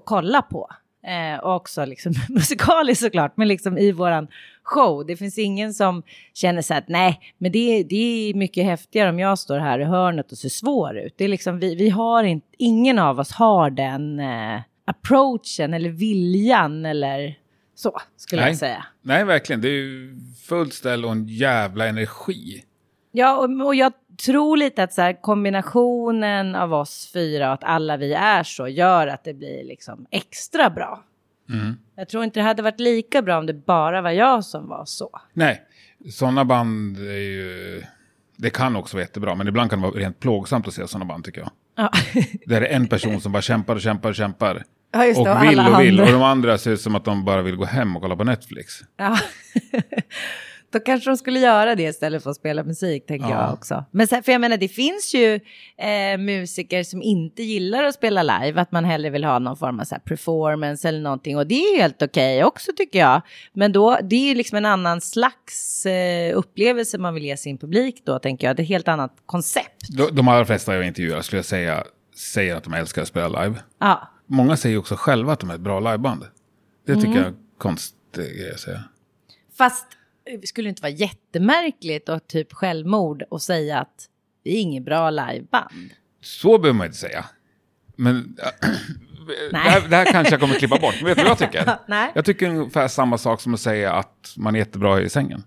[0.06, 0.70] kolla på.
[1.08, 4.28] Eh, och också liksom musikaliskt såklart, men liksom i våran
[4.64, 5.06] show.
[5.06, 7.96] Det finns ingen som känner så att nej, men det, det
[8.30, 11.14] är mycket häftigare om jag står här i hörnet och ser svår ut.
[11.18, 15.90] Det är liksom, vi, vi har inte, ingen av oss har den eh, approachen eller
[15.90, 17.36] viljan eller
[17.76, 18.52] så, skulle Nej.
[18.52, 18.86] jag säga.
[19.02, 19.62] Nej, verkligen.
[19.62, 20.16] Det är ju
[20.48, 22.64] fullt ställ och en jävla energi.
[23.12, 23.94] Ja, och, och jag
[24.26, 28.68] tror lite att så här, kombinationen av oss fyra och att alla vi är så
[28.68, 31.04] gör att det blir liksom extra bra.
[31.50, 31.78] Mm.
[31.96, 34.86] Jag tror inte det hade varit lika bra om det bara var jag som var
[34.86, 35.10] så.
[35.34, 35.62] Nej,
[36.12, 37.84] sådana band är ju...
[38.38, 41.06] Det kan också vara jättebra, men ibland kan det vara rent plågsamt att se sådana
[41.06, 41.52] band tycker jag.
[41.76, 41.92] Ja,
[42.46, 44.64] Där det är en person som bara kämpar och kämpar och kämpar.
[44.96, 45.32] Ja just Och det.
[45.32, 46.00] Och vill alla och vill.
[46.02, 48.24] Och de andra ser ut som att de bara vill gå hem och kolla på
[48.24, 48.74] Netflix.
[48.98, 49.18] Ja.
[50.74, 53.42] Då kanske de skulle göra det istället för att spela musik, tänker Ja.
[53.42, 53.86] jag också.
[53.92, 55.40] Men sen, för jag menar, det finns ju
[55.78, 59.80] eh, musiker som inte gillar att spela live, att man hellre vill ha någon form
[59.80, 61.38] av så här performance eller någonting.
[61.38, 63.22] Och det är helt okej också, tycker jag.
[63.54, 67.58] Men då, det är ju liksom en annan slags eh, upplevelse man vill ge sin
[67.58, 68.56] publik då, tänker jag.
[68.56, 69.98] Det är ett helt annat koncept.
[69.98, 71.84] De, de allra flesta jag intervjuar skulle jag säga
[72.34, 73.56] säger att de älskar att spela live.
[73.80, 76.24] Ja, Många säger också själva att de är ett bra liveband.
[76.86, 77.18] Det tycker Mm.
[77.18, 78.84] jag är konstig grej att säga.
[79.58, 79.86] fast
[80.42, 84.06] det skulle inte vara jättemärkligt och typ självmord och säga att
[84.44, 85.90] vi är inget bra liveband.
[86.22, 87.26] Så behöver man inte säga.
[87.96, 88.36] Men
[89.52, 90.96] det, här, det här kanske jag kommer klippa bort.
[91.02, 91.78] Men vet du vad jag tycker?
[91.88, 92.12] Nej.
[92.16, 95.44] Jag tycker ungefär samma sak som att säga att man är jättebra i sängen.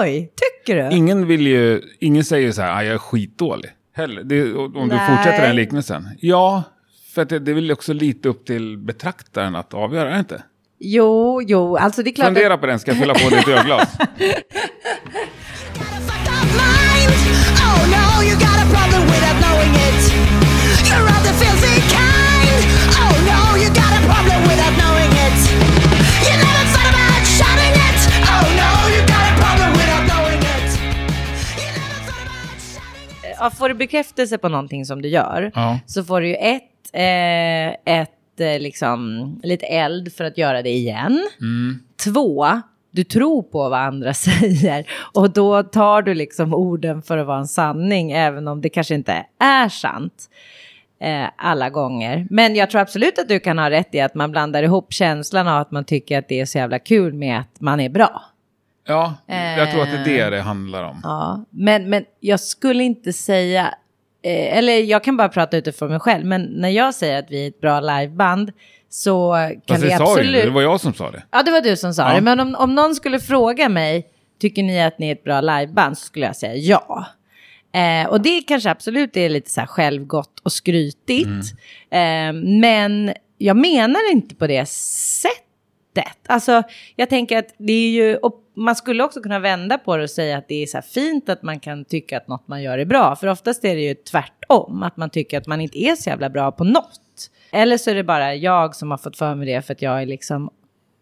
[0.00, 0.96] Oj, tycker du?
[0.96, 3.70] Ingen vill ju, ingen säger så här, "Ah, jag är skitdålig.
[3.92, 4.22] Heller.
[4.22, 5.16] Det, om du Nej.
[5.16, 6.08] fortsätter den liknelsen.
[6.20, 6.62] Ja,
[7.14, 10.42] för att det, det är väl också lite upp till betraktaren att avgöra, inte?
[10.78, 13.48] Jo, jo, alltså det är klart Fundera att, på den, ska jag fylla på ditt
[13.48, 13.98] ölglas?
[33.42, 35.78] Ja, får du bekräftelse på någonting som du gör Ja.
[35.86, 40.70] så får du ju ett, eh, ett eh, liksom, lite eld för att göra det
[40.70, 41.28] igen.
[42.04, 42.46] Två,
[42.90, 47.38] du tror på vad andra säger och då tar du liksom orden för att vara
[47.38, 50.30] en sanning även om det kanske inte är sant.
[51.02, 52.26] eh, alla gånger.
[52.30, 55.48] Men jag tror absolut att du kan ha rätt i att man blandar ihop känslan
[55.48, 58.22] av att man tycker att det är så jävla kul med att man är bra.
[58.86, 61.00] Ja, jag tror att det är det det handlar om.
[61.02, 63.74] Ja, men, men jag skulle inte säga,
[64.22, 67.44] eh, eller jag kan bara prata utifrån mig själv, men när jag säger att vi
[67.44, 68.52] är ett bra liveband
[68.88, 69.32] så
[69.66, 70.44] kan Fast vi det sa ju absolut...
[70.44, 71.22] det var jag som sa det.
[71.30, 72.14] Ja, det var du som sa Ja.
[72.14, 72.20] det.
[72.20, 74.06] Men om, om någon skulle fråga mig,
[74.40, 75.98] tycker ni att ni är ett bra liveband?
[75.98, 77.06] Så skulle jag säga ja.
[77.74, 81.52] Eh, och det kanske absolut är lite så här självgott och skrytigt.
[81.90, 86.16] Eh, men jag menar inte på det sättet.
[86.28, 86.62] Alltså,
[86.96, 90.10] jag tänker att det är ju, och man skulle också kunna vända på det och
[90.10, 92.84] säga att det är så fint att man kan tycka att något man gör är
[92.84, 93.16] bra.
[93.16, 96.30] För oftast är det ju tvärtom, att man tycker att man inte är så jävla
[96.30, 97.00] bra på något.
[97.52, 100.02] Eller så är det bara jag som har fått för mig det för att jag
[100.02, 100.50] är liksom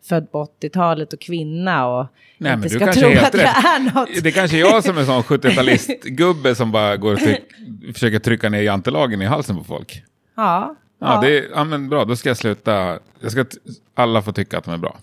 [0.08, 2.06] född på 80-talet och kvinna och
[2.38, 3.44] Nej, inte ska tro att rätt.
[3.44, 4.08] är något.
[4.22, 7.44] Det kanske är jag som är en sån 70-talist-gubbe som bara går och tryck,
[7.92, 10.02] försöker trycka ner jantelagen i halsen på folk.
[10.36, 12.98] Ja, Ja, det är, ja, men bra, då ska jag sluta.
[13.20, 13.44] Jag ska
[13.94, 14.96] alla får tycka att de är bra.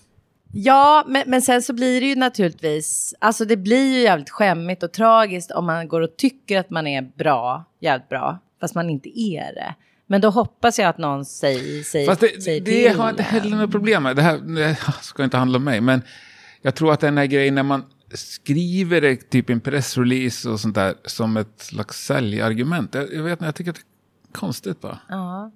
[0.57, 4.83] Ja, men, men sen så blir det ju naturligtvis, alltså det blir ju jävligt skämmigt
[4.83, 8.89] och tragiskt om man går och tycker att man är bra, jävligt bra, fast man
[8.89, 9.75] inte är det.
[10.07, 12.97] Men då hoppas jag att någon säger, säger, Fast det, säger det till.
[12.97, 14.15] har jag inte heller något problem med.
[14.15, 16.01] Det här det ska inte handla om mig, men
[16.61, 20.75] jag tror att den här grejen när man skriver det typ en pressrelease och sånt
[20.75, 22.95] där som ett slags säljargument.
[22.95, 23.81] Jag, jag vet inte, jag tycker att det
[24.31, 24.99] är konstigt bara.
[25.09, 25.51] Ja.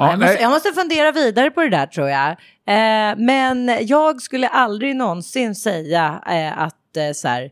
[0.00, 2.30] Ja, jag, måste, jag måste fundera vidare på det där tror jag.
[2.30, 7.50] Eh, men jag skulle aldrig någonsin säga eh, att eh, så här,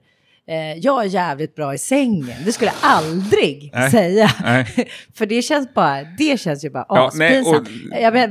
[0.81, 2.37] jag är jävligt bra i sängen.
[2.45, 3.91] Det skulle jag aldrig Nej.
[3.91, 4.31] säga.
[4.43, 4.67] Nej.
[5.15, 7.69] För det känns bara, det känns ju bara Ja, aspinsamt.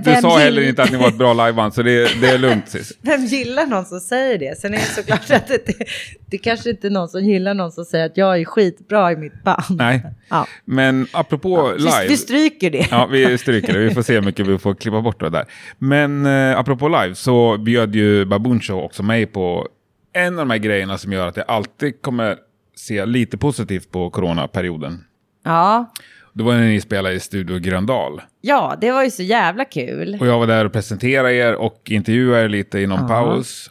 [0.05, 2.37] Du sa heller gill- inte att ni var ett bra liveband, så det, det är
[2.37, 2.75] lugnt.
[3.01, 4.57] Vem gillar någon som säger det?
[4.59, 5.61] Sen är det såklart att det,
[6.29, 9.15] det, kanske inte är någon som gillar någon som säger att jag är skitbra i
[9.15, 9.63] mitt band.
[9.69, 10.47] Nej, Ja.
[10.65, 12.05] men apropå Vi, live.
[12.09, 12.87] vi stryker det.
[12.91, 13.79] Ja, vi stryker det.
[13.79, 15.45] Vi får se hur mycket vi får klippa bort det där.
[15.77, 19.67] Men eh, apropå live så bjöd ju Baboon Show också mig på
[20.17, 22.37] en av de här grejerna som gör att jag alltid kommer
[22.75, 25.03] se lite positivt på coronaperioden.
[25.43, 25.91] Ja.
[26.33, 28.21] Det var när ni spelade i Studio Gröndal.
[28.41, 30.17] ja, det var ju så jävla kul.
[30.19, 33.69] Och jag var där och presenterade er och intervjuade er lite i någon paus.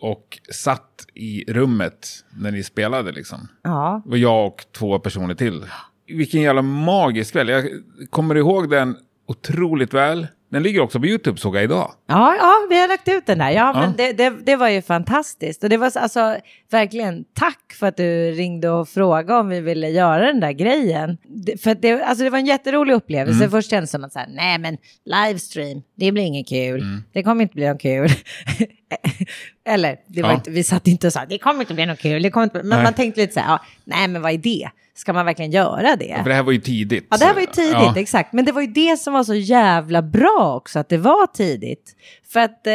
[0.00, 3.48] Och satt i rummet när ni spelade liksom.
[3.62, 4.02] Ja.
[4.04, 5.64] Var jag och två personer till.
[6.08, 7.48] Vilken jävla magisk kväll.
[7.48, 7.64] Jag
[8.10, 8.96] kommer ihåg den
[9.28, 10.26] otroligt väl.
[10.50, 11.92] Den ligger också på YouTube såg jag idag.
[12.06, 13.50] Ja, ja, vi har lagt ut den där.
[13.50, 13.80] Ja, Ja.
[13.80, 15.62] men det, det, det var ju fantastiskt.
[15.64, 16.36] Och det var så- alltså
[16.70, 21.18] verkligen tack för att du ringde och frågade om vi ville göra den där grejen.
[21.28, 23.38] Det, för det, alltså det var en jätterolig upplevelse.
[23.38, 23.50] Mm.
[23.50, 26.80] Först kändes det som att nej men livestream, det blir inget kul.
[26.80, 27.02] Mm.
[27.12, 28.08] Det kommer inte bli något kul.
[29.64, 30.34] Eller, det var Ja.
[30.34, 32.22] inte, vi satt inte och sa, det kommer inte bli något kul.
[32.22, 32.82] Det kommer inte, men Nej.
[32.82, 34.68] man tänkte lite så här, ja, nej men vad är det?
[34.94, 36.16] Ska man verkligen göra det?
[36.22, 37.06] För det här var ju tidigt.
[37.10, 37.94] Ja, det här var ju tidigt, Ja.
[37.96, 38.32] exakt.
[38.32, 41.96] Men det var ju det som var så jävla bra också, att det var tidigt.
[42.32, 42.72] För att eh,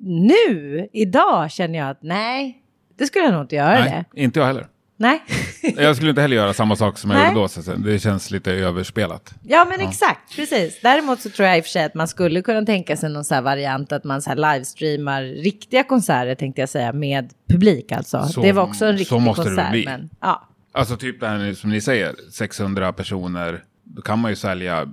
[0.00, 2.58] nu, idag, känner jag att nej,
[2.98, 3.90] det skulle jag nog inte göra det.
[3.90, 4.66] Nej, inte jag heller.
[5.02, 5.22] Nej.
[5.76, 7.28] Jag skulle inte heller göra samma sak som jag Nej.
[7.28, 7.48] gjorde då.
[7.48, 9.34] Så det känns lite överspelat.
[9.42, 10.80] ja, men exakt, precis.
[10.82, 13.24] Däremot så tror jag i och för sig att man skulle kunna tänka sig någon
[13.24, 18.22] så variant att man så livestreamar riktiga konserter, tänkte jag säga, med publik alltså.
[18.28, 19.72] Så- det var också en så riktig måste det väl konsert.
[19.72, 19.84] bli.
[19.84, 20.48] Men, ja.
[20.72, 23.62] Alltså typ det här som ni säger, 600 personer.
[23.84, 24.88] Då kan man ju sälja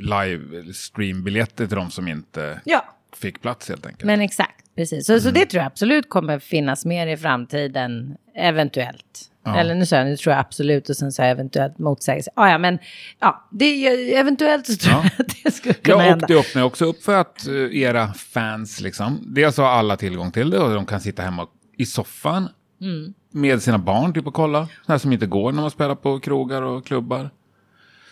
[0.00, 2.84] live streambiljetter till de som inte ja,
[3.16, 4.04] fick plats helt enkelt.
[4.04, 5.06] men exakt, precis.
[5.06, 9.28] Så, så det tror jag absolut kommer finnas mer i framtiden, eventuellt.
[9.44, 9.56] Ja.
[9.56, 12.30] Eller nu sa jag, nu tror jag absolut och sen sa jag eventuellt motsägelse.
[12.36, 12.78] Ah, ja, men
[13.20, 15.02] ja, det, är- eventuellt så tror Ja.
[15.18, 16.24] jag att det skulle kunna hända.
[16.26, 20.30] och det öppnar också upp för att eh, era fans, liksom, dels har alla tillgång
[20.32, 21.46] till det och de kan sitta hemma
[21.78, 22.48] i soffan
[22.80, 23.14] Mm.
[23.30, 24.68] med sina barn typ och kolla.
[24.86, 27.30] Sådana som inte går när man spelar på krogar och klubbar.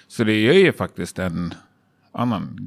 [0.09, 1.55] Så det är ju faktiskt en
[2.13, 2.59] annan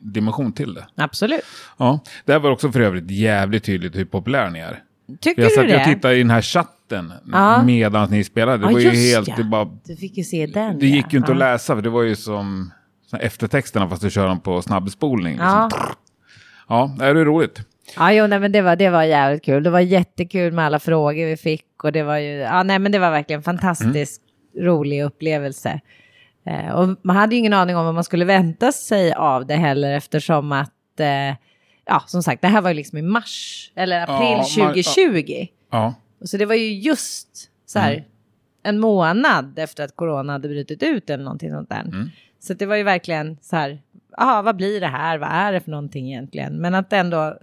[0.00, 0.86] dimension till det.
[0.94, 1.40] Absolut.
[1.78, 4.82] Ja, det här var också för övrigt jävligt tydligt hur populär ni är.
[5.20, 5.76] Tycker Jag du det?
[5.76, 7.62] och tittade i den här chatten Ja.
[7.62, 8.58] medan ni spelade.
[8.58, 9.34] Det Ja, var ju helt, ja.
[9.36, 10.78] det, bara, Du fick ju se den.
[10.78, 11.34] det gick ju inte ja.
[11.34, 12.70] att läsa för det var ju som
[13.20, 15.32] eftertexterna fast du kör dem på snabbspolning.
[15.32, 15.48] Liksom.
[15.48, 15.70] Ja.
[16.68, 17.60] Ja, det är roligt.
[17.96, 19.62] Ja, jo, nej, men det var, det var jävligt kul.
[19.62, 22.92] Det var jättekul med alla frågor vi fick och det var ju, ja, nej, men
[22.92, 24.20] det var verkligen en fantastisk
[24.60, 25.80] rolig upplevelse.
[26.48, 29.54] Eh, och man hade ju ingen aning om vad man skulle vänta sig av det
[29.54, 31.34] heller eftersom att, eh,
[31.84, 35.46] ja, som sagt, det här var ju liksom i mars eller april Ja, man- 2020.
[35.70, 37.28] Ja, Så det var ju just
[37.66, 38.04] så här
[38.62, 41.84] en månad efter att corona hade brutit ut eller någonting sånt där.
[42.40, 43.82] Så det var ju verkligen så här,
[44.18, 45.18] aha, vad blir det här?
[45.18, 46.60] Vad är det för någonting egentligen?
[46.60, 47.38] Men att ändå,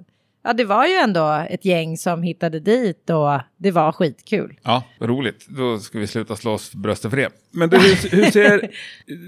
[0.46, 4.60] ja det var ju ändå ett gäng som hittade dit och det var skitkul.
[4.64, 5.46] ja, roligt.
[5.48, 7.30] Då ska vi sluta slå oss för bröstet för det.
[7.52, 8.70] Men du, hur, hur ser...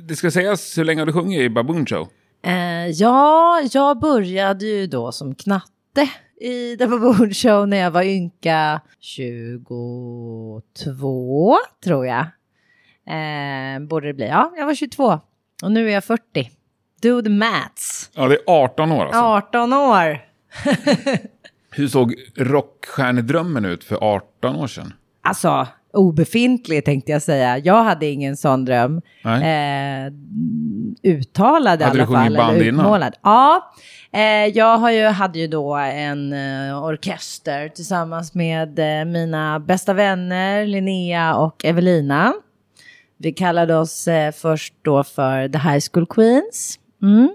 [0.08, 2.08] Det ska sägas hur länge har du sjungit i Baboon Show?
[2.45, 6.10] Eh, ja, jag började ju då som knatte
[6.41, 10.62] i The Baboon Show när jag var ynka 22,
[11.84, 12.25] tror jag.
[13.08, 14.27] Eh, borde det bli.
[14.27, 15.19] Ja, jag var 22
[15.63, 16.51] och nu är jag 40.
[17.01, 18.10] Do the maths.
[18.13, 19.21] Ja, det är 18 år alltså.
[19.21, 20.26] 18 år.
[21.71, 24.93] Hur såg rockstjärnedrömmen ut för 18 år sedan?
[25.21, 27.57] Alltså, obefintlig tänkte jag säga.
[27.57, 29.01] Jag hade ingen sån dröm.
[29.23, 30.13] Eh,
[31.03, 32.23] uttalad i Hade du alla fall.
[32.23, 33.12] sjungit band eller innan?
[33.23, 33.71] Ja,
[34.12, 34.21] eh,
[34.57, 40.65] jag har ju, hade ju då en eh, orkester tillsammans med eh, mina bästa vänner
[40.65, 42.33] Linnea och Evelina.
[43.17, 46.79] Vi kallade oss eh, först då för The High School Queens.
[47.01, 47.29] Mm.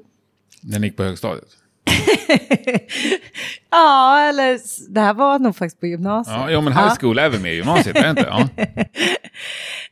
[0.63, 1.49] Ni gick på högstadiet?
[3.71, 4.59] ja, eller
[4.93, 6.37] det här var nog faktiskt på gymnasiet.
[6.37, 8.27] Ja, ja men high school är väl med i gymnasiet, är inte?
[8.29, 8.49] Ja.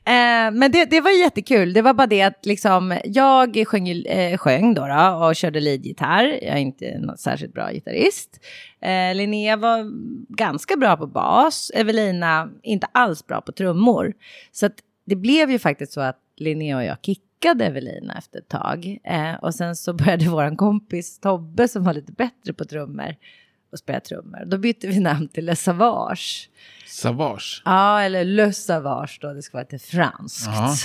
[0.04, 1.72] Eh, men det, det var jättekul.
[1.72, 6.24] Det var bara det att liksom, jag sjöng, eh, sjöng då, då och körde leadgitarr.
[6.24, 8.40] Jag är inte någon särskilt bra gitarrist.
[8.82, 9.84] Eh, Linnea var
[10.36, 11.70] ganska bra på bas.
[11.74, 14.12] Evelina inte alls bra på trummor.
[14.52, 14.74] Så att
[15.06, 18.98] det blev ju faktiskt så att Linnea och jag kickade Evelina efter ett tag.
[19.04, 23.14] Eh, och sen så började vår kompis Tobbe som var lite bättre på trummor
[23.72, 24.44] och spela trummor.
[24.46, 26.48] Då bytte vi namn till Le Savage.
[26.86, 27.62] Savage.
[27.64, 30.46] Ja, eller Le Savage då, det ska vara lite franskt.
[30.46, 30.74] Jaha.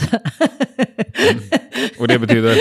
[1.99, 2.57] Och det betyder?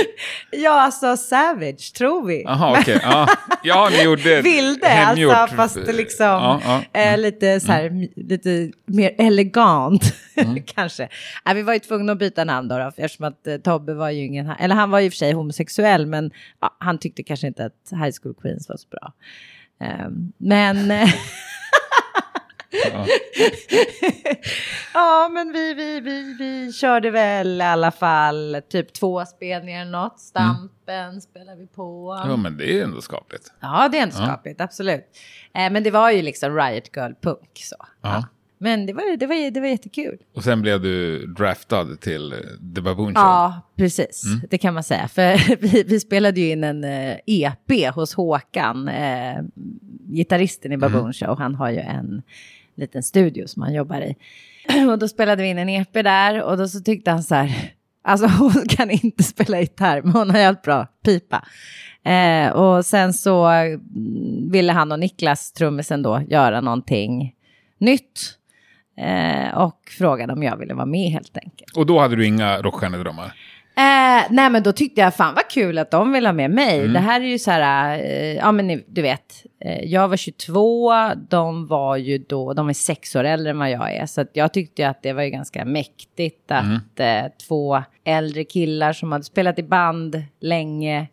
[0.50, 2.42] ja, alltså Savage, tror vi.
[2.42, 3.00] Jaha, okej.
[3.02, 3.28] Ja.
[3.62, 5.34] ja, ni gjorde Vilde, hemgjort.
[5.34, 6.60] alltså, fast det liksom Ja,
[6.92, 7.00] ja.
[7.00, 10.14] Eh, lite så här, m- lite mer elegant
[10.66, 11.08] kanske.
[11.44, 14.10] Nej, vi var ju tvungna att byta namn då, då eftersom att eh, Tobbe var
[14.10, 16.30] ju ingen, eller han var ju i och för sig homosexuell, men
[16.78, 19.12] han tyckte kanske inte att High School Queens var så bra.
[19.85, 20.92] Ehm, men...
[22.92, 23.07] Ja.
[24.94, 29.90] ja, men vi, vi, vi, vi körde väl i alla fall typ två spelningar eller
[29.90, 30.20] något.
[30.20, 32.20] Stampen spelade vi på.
[32.27, 33.53] ja, men det är ändå skapligt.
[33.61, 35.05] Ja, det är ändå skapligt, absolut.
[35.55, 37.77] Eh, men det var ju liksom Riot Girl-punk så.
[38.03, 38.25] Ja.
[38.64, 40.18] Men det var, det, var, det var jättekul.
[40.35, 42.38] Och sen blev du draftad till eh,
[42.74, 43.22] The Baboon Show.
[43.22, 44.22] Ja, precis.
[44.50, 45.09] Det kan man säga.
[45.09, 49.42] För vi, vi spelade ju in en eh, EP hos Håkan, eh,
[50.09, 51.38] gitarristen i Baboon Show.
[51.38, 52.22] Han har ju en
[52.77, 54.16] liten studio som han jobbar i.
[54.90, 57.72] Och då spelade vi in en EP där och då så tyckte han så här,
[58.03, 61.44] alltså hon kan inte spela gitarr men hon har jävligt bra pipa.
[62.05, 67.35] Eh, och sen så mm, ville han och Niklas, trummisen då, göra någonting
[67.79, 68.38] nytt.
[68.96, 71.76] Eh, och frågade om jag ville vara med helt enkelt.
[71.76, 73.35] Och då hade du inga rockstjärnedrömmar?
[73.76, 76.88] Eh, nej men då tyckte jag fan vad kul att de vill ha med mig.
[76.88, 80.16] Det här är ju så här, eh, ja men ni, du vet, eh, jag var
[80.16, 80.92] 22,
[81.28, 84.07] de var ju då, de är sex år äldre än vad jag är.
[84.07, 88.92] Så jag tyckte ju att det var ju ganska mäktigt att eh, två äldre killar
[88.92, 91.07] som hade spelat i band länge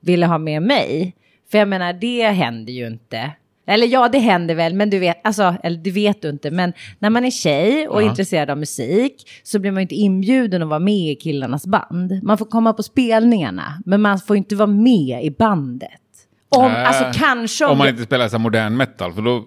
[0.00, 1.14] ville ha med mig.
[1.50, 3.30] För jag menar, det händer ju inte.
[3.70, 6.72] Eller ja, det händer väl, men du vet, alltså, eller det vet du inte, men
[6.98, 8.10] när man är tjej och är Ja.
[8.10, 12.20] intresserad av musik så blir man ju inte inbjuden att vara med i killarnas band.
[12.22, 15.90] Man får komma på spelningarna, men man får inte vara med i bandet.
[16.48, 19.44] Om, Äh, alltså kanske om, Om man inte spelar så modern metal, för då...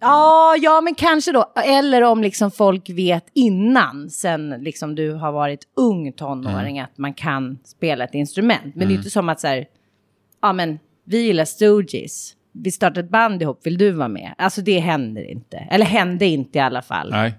[0.00, 1.52] Ja, ja, men kanske då.
[1.64, 7.14] Eller om liksom folk vet innan, sen liksom du har varit ung tonåring, att man
[7.14, 8.74] kan spela ett instrument.
[8.74, 9.66] Men det är inte som att så här,
[10.42, 14.34] ja men vi gillar Stooges, vi startar ett band ihop, vill du vara med?
[14.38, 15.56] Alltså det händer inte.
[15.56, 17.10] Eller hände inte i alla fall.
[17.10, 17.34] Nej.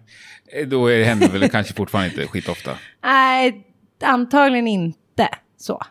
[0.62, 2.72] Eh, Då är det händer väl kanske fortfarande inte skitofta.
[3.04, 3.66] Nej,
[4.04, 5.82] antagligen inte så.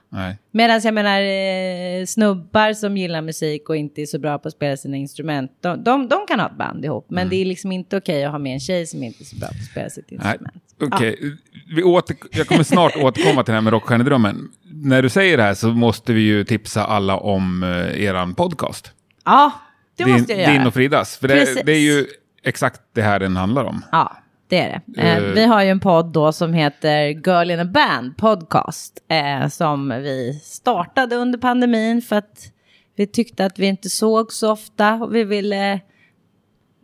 [0.50, 4.54] Medan jag menar eh, snubbar som gillar musik och inte är så bra på att
[4.54, 7.06] spela sina instrument, de, de, de kan ha ett band ihop.
[7.10, 9.36] Men det är liksom inte okej att ha med en tjej som inte är så
[9.36, 10.64] bra på att spela sitt instrument.
[10.80, 11.36] Okej,
[11.76, 14.48] vi åter, jag kommer snart återkomma till det här med rockstjärnedrömmen.
[14.62, 18.92] När du säger det här så måste vi ju tipsa alla om eh, eran podcast.
[19.24, 19.52] Ja,
[19.96, 20.52] det din, måste jag göra.
[20.52, 21.16] Din och Fridas.
[21.16, 22.06] För det, det är ju
[22.42, 23.84] exakt det här den handlar om.
[23.92, 24.16] Ja,
[24.48, 25.02] det är det.
[25.02, 25.22] Eh.
[25.22, 28.98] vi har ju en podd då som heter Girl in a Band podcast.
[29.08, 32.50] Eh, som vi startade under pandemin för att
[32.96, 34.94] vi tyckte att vi inte såg så ofta.
[34.94, 35.80] Och vi ville...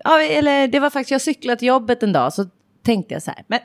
[0.04, 2.46] Ja, eller det var faktiskt, jag cyklade till jobbet en dag så
[2.84, 3.60] tänkte jag så här, men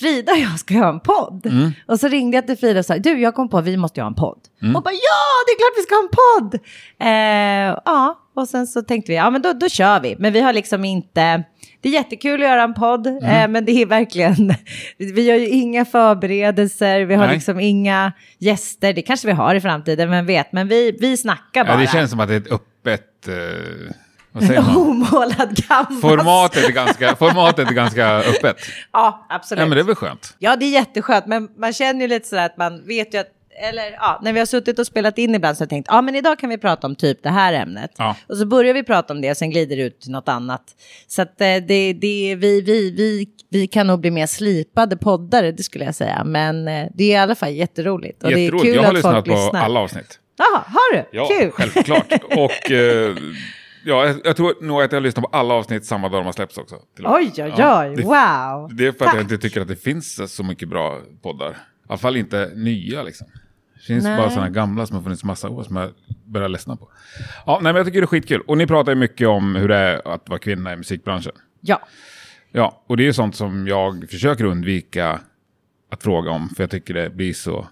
[0.00, 1.46] Frida och jag ska ha en podd.
[1.46, 1.70] Mm.
[1.86, 4.02] Och så ringde jag till Frida och sa, du jag kom på vi måste ju
[4.02, 4.38] ha en podd.
[4.62, 4.76] Mm.
[4.76, 6.60] Och bara, ja det är klart vi ska ha en podd.
[7.00, 10.16] Eh, ja, och sen så tänkte vi, ja men då, då kör vi.
[10.18, 11.44] Men vi har liksom inte,
[11.80, 13.24] det är jättekul att göra en podd, Mm.
[13.24, 14.54] eh, men det är verkligen,
[14.98, 17.34] vi gör ju inga förberedelser, vi har Nej.
[17.34, 21.64] liksom inga gäster, det kanske vi har i framtiden, vem vet, men vi, vi snackar
[21.64, 21.72] bara.
[21.74, 23.28] Ja, det känns som att det är ett öppet...
[23.28, 23.94] Eh,
[24.76, 26.00] Omålad canvas.
[26.00, 28.56] Formatet är ganska, formatet är ganska öppet.
[28.92, 29.60] Ja, absolut.
[29.60, 30.34] Ja, men det är väl skönt.
[30.38, 33.26] Ja, det är jätteskönt, men man känner ju lite sådär att man vet ju att,
[33.62, 36.02] eller ja, när vi har suttit och spelat in ibland så har jag tänkt, ja
[36.02, 37.90] men idag kan vi prata om typ det här ämnet.
[37.98, 38.16] Ja.
[38.28, 40.62] Och så börjar vi prata om det och sen glider det ut till något annat.
[41.06, 45.52] Så att eh, det, det, vi, vi, vi, vi kan nog bli mer slipade poddare,
[45.52, 46.24] det skulle jag säga.
[46.24, 48.22] Men eh, det är i alla fall jätteroligt.
[48.22, 48.64] Och Jätteroligt.
[48.64, 49.64] det är kul Jag har att folk lyssnat på lyssnar.
[49.64, 50.18] alla avsnitt.
[50.38, 51.04] Jaha, har du?
[51.12, 51.50] Ja, Kul.
[51.50, 52.12] självklart.
[52.36, 53.14] Och eh,
[53.90, 56.26] ja, jag, jag tror nog att jag har lyssnat på alla avsnitt samma dag de
[56.26, 56.74] har släppts också.
[56.74, 58.76] Oj, oj, oj, Ja, det- wow.
[58.76, 59.20] Det är för att jag Tack.
[59.20, 61.50] inte tycker att det finns så mycket bra poddar.
[61.50, 61.54] I
[61.88, 63.26] alla fall inte nya liksom.
[63.74, 64.16] Det finns Nej.
[64.16, 65.90] bara sådana gamla som har funnits massa år som jag
[66.24, 66.88] börjar ledsna på.
[67.46, 68.40] Ja, nej, men jag tycker det är skitkul.
[68.46, 71.32] Och ni pratar ju mycket om hur det är att vara kvinna i musikbranschen.
[71.60, 71.80] Ja,
[72.52, 75.20] Ja, och det är ju sånt som jag försöker undvika
[75.92, 76.48] att fråga om.
[76.48, 77.68] För jag tycker det blir så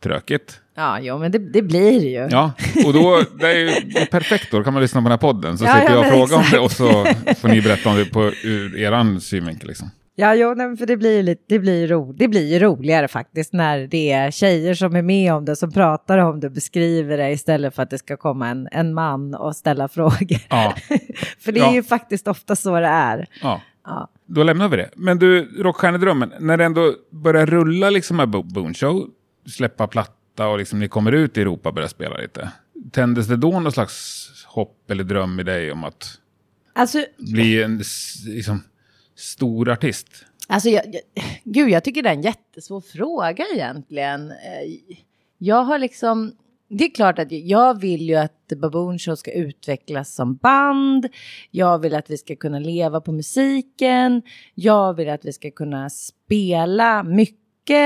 [0.00, 0.60] tråkigt.
[0.76, 2.28] ja jo, men det, det blir det ju.
[2.30, 2.52] Ja,
[2.86, 5.58] och då, det är ju perfekt då, kan man lyssna på den här podden.
[5.58, 6.50] Så Ja, slipper ja, jag fråga om exakt.
[6.52, 7.04] det och så
[7.40, 9.68] får ni berätta om det på, ur eran synvinkel.
[9.68, 9.90] Liksom.
[10.14, 13.52] Ja, jo, nej, för det blir, lite, det, blir ro, det blir ju roligare faktiskt
[13.52, 17.16] när det är tjejer som är med om det, som pratar om det och beskriver
[17.18, 20.38] det istället för att det ska komma en, en man och ställa frågor.
[20.48, 20.74] Ja,
[21.40, 21.74] för det är Ja.
[21.74, 23.26] ju faktiskt ofta så det är.
[23.42, 23.60] ja.
[23.86, 24.10] Ja.
[24.26, 24.90] Då lämnar vi det.
[24.96, 29.06] Men du, Rockstjärnedrömmen, när det ändå börjar rulla liksom med Bo- Boon Show,
[29.46, 32.52] släppa platta och liksom ni kommer ut i Europa och börjar spela lite.
[32.90, 36.18] tändes det då någon slags hopp eller dröm i dig om att
[36.72, 37.82] Alltså, bli en
[38.26, 38.62] liksom,
[39.16, 40.06] stor artist?
[40.48, 44.30] Alltså, jag, jag, gud, jag tycker det är en jättesvår fråga egentligen.
[44.30, 44.96] Eh,
[45.38, 46.32] Jag har liksom...
[46.72, 51.08] Det är klart att jag vill ju att Baboon Show ska utvecklas som band.
[51.50, 54.22] Jag vill att vi ska kunna leva på musiken.
[54.54, 57.39] Jag vill att vi ska kunna spela mycket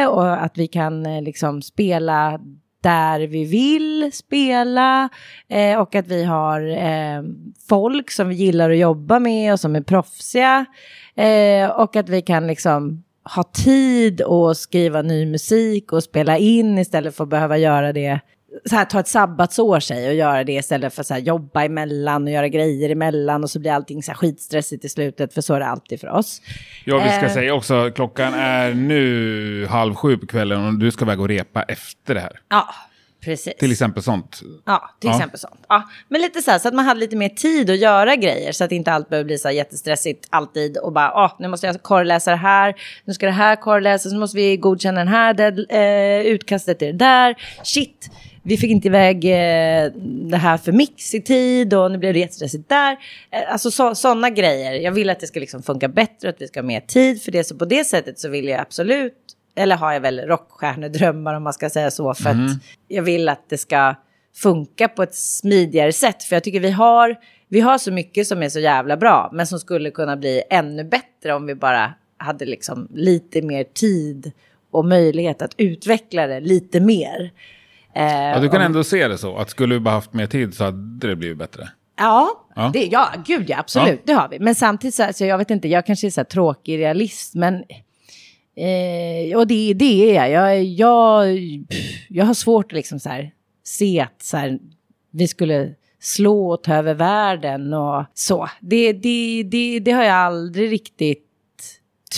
[0.07, 2.41] och att vi kan eh, liksom spela
[2.85, 5.09] där vi vill spela
[5.49, 7.23] eh, och att vi har eh,
[7.69, 10.65] folk som vi gillar att jobba med och som är proffsiga
[11.15, 13.05] eh, och att vi kan liksom
[13.35, 18.21] ha tid att skriva ny musik och spela in istället för att behöva göra det
[18.65, 22.31] så här, ta ett sabbatsår sig och göra det istället för att jobba emellan och
[22.31, 25.61] göra grejer emellan och så blir allting så här skitstressigt i slutet för så är
[25.61, 26.43] det alltid för oss.
[26.85, 27.33] Ja, vi ska Eh.
[27.33, 31.63] säga också, klockan är nu halv sju på kvällen och du ska väga och repa
[31.63, 32.41] efter det här.
[32.49, 32.75] Ja,
[33.25, 33.55] precis.
[33.59, 34.41] Till exempel sånt.
[34.67, 35.17] Ja, till Ja.
[35.17, 35.61] exempel sånt.
[35.69, 38.53] Ja, men lite så här så att man hade lite mer tid att göra grejer
[38.53, 41.67] så att inte allt behöver bli så här jättestressigt alltid och bara, ah, nu måste
[41.67, 42.75] jag korrläsa det här,
[43.05, 47.05] nu ska det här korrläsas, nu måste vi godkänna den här eh, utkastet till det
[47.05, 47.35] där.
[47.65, 48.11] Shit,
[48.47, 49.93] vi fick inte iväg eh,
[50.31, 52.93] det här för mix i tid och nu blev det jättestressigt där.
[53.31, 54.73] Eh, alltså så, sådana grejer.
[54.73, 57.33] Jag vill att det ska liksom funka bättre, att vi ska ha mer tid för
[57.33, 57.45] det.
[57.45, 59.15] Så på det sättet så vill jag absolut
[59.57, 62.15] eller har jag väl rockstjärnedrömmar om man ska säga så.
[62.15, 62.51] För att
[62.89, 63.95] jag vill att det ska
[64.35, 66.23] funka på ett smidigare sätt.
[66.23, 67.17] För jag tycker vi har,
[67.49, 69.31] vi har så mycket som är så jävla bra.
[69.33, 74.33] Men som skulle kunna bli ännu bättre om vi bara hade liksom lite mer tid
[74.71, 77.31] och möjlighet att utveckla det lite mer.
[77.95, 80.27] Eh, Ja, du kan om- ändå se det så, att skulle vi bara haft mer
[80.27, 81.69] tid så hade det blivit bättre.
[81.99, 82.71] Ja, Ja.
[82.73, 83.97] Det, ja, gud ja, absolut, Ja.
[84.05, 84.39] det har vi.
[84.39, 87.55] Men samtidigt så, alltså, jag vet inte, jag kanske är så här tråkig realist, men
[88.57, 90.31] eh, och det, det är jag.
[90.31, 91.39] Jag, jag,
[92.09, 93.31] jag har svårt att liksom så här,
[93.65, 94.59] se att så här,
[95.11, 95.71] vi skulle
[96.01, 98.49] slå och ta över världen och så.
[98.61, 101.25] Det, det, det, det har jag aldrig riktigt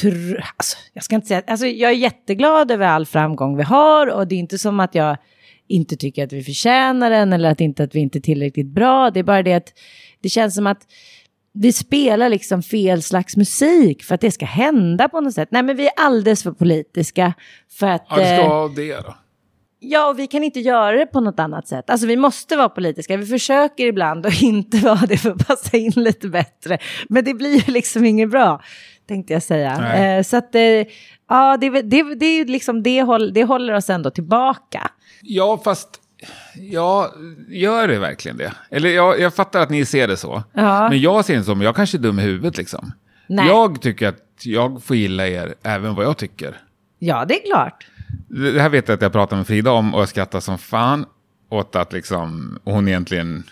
[0.03, 4.07] tr- alltså, jag ska inte säga, alltså, jag är jätteglad över all framgång vi har
[4.07, 5.17] och det är inte som att jag
[5.69, 9.11] inte tycker att vi förtjänar den eller att inte att vi inte är tillräckligt bra.
[9.11, 9.73] Det är bara det att
[10.21, 10.87] det känns som att
[11.53, 15.49] vi spelar liksom fel slags musik för att det ska hända på något sätt.
[15.53, 17.35] Nej, men vi är alldeles för politiska
[17.79, 18.07] för att...
[18.11, 19.15] Ja, det eh, ska vara det då.
[19.79, 21.91] Ja, och vi kan inte göra det på något annat sätt.
[21.91, 23.17] Alltså vi måste vara politiska.
[23.17, 26.79] Vi försöker ibland att inte vara det för att passa in lite bättre.
[27.09, 28.63] Men det blir ju liksom inget bra,
[29.09, 29.95] tänkte jag säga.
[29.95, 30.61] Eh, så att, eh,
[31.29, 34.91] ja, det, det, det är liksom det, håll, det håller oss ändå tillbaka.
[35.23, 35.89] Ja, fast...
[36.55, 37.15] Ja,
[37.49, 38.53] gör det verkligen det?
[38.71, 40.43] Eller jag, jag fattar att ni ser det så.
[40.53, 40.89] Ja.
[40.89, 42.93] Men jag ser det som, jag kanske är dum i huvudet liksom.
[43.27, 43.47] Nej.
[43.47, 46.61] Jag tycker att jag får gilla er även vad jag tycker.
[46.99, 47.87] Ja, det är klart.
[48.29, 50.59] Det det här vet jag att jag pratade med Frida om och jag skrattar som
[50.59, 51.07] fan
[51.51, 53.45] åt att liksom hon egentligen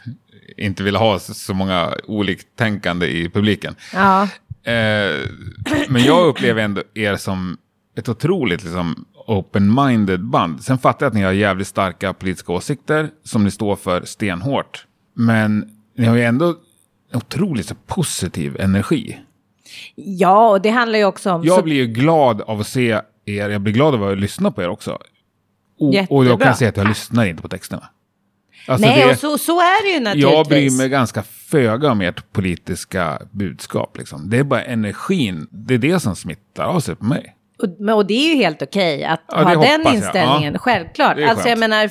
[0.56, 3.74] inte ville ha så så många oliktänkande i publiken.
[3.94, 4.28] Ja,
[4.64, 5.28] Eh,
[5.88, 7.56] men jag upplever ändå er som
[7.96, 10.62] ett otroligt liksom, open-minded band.
[10.64, 14.86] Sen fattar jag att ni har jävligt starka politiska åsikter som ni står för stenhårt.
[15.16, 16.46] Men ni har ju ändå
[17.12, 19.18] en otroligt så positiv energi.
[19.94, 21.44] ja och det handlar ju också om...
[21.44, 24.50] Jag så- blir ju glad av att se er, jag blir glad av att lyssna
[24.50, 24.98] på er också.
[25.80, 27.88] Och, och jag kan säga att jag lyssnar inte på texterna.
[28.68, 30.32] Alltså Nej, det- och så, så är det ju naturligtvis.
[30.32, 33.96] jag bryr mig ganska föga om ert politiska budskap.
[33.98, 34.30] Liksom.
[34.30, 37.36] Det är bara energin, det är det som smittar av sig på mig.
[37.62, 40.58] Och, och det är ju helt okej att Ja, ha den inställningen, Ja.
[40.58, 41.18] självklart.
[41.28, 41.90] Alltså jag menar,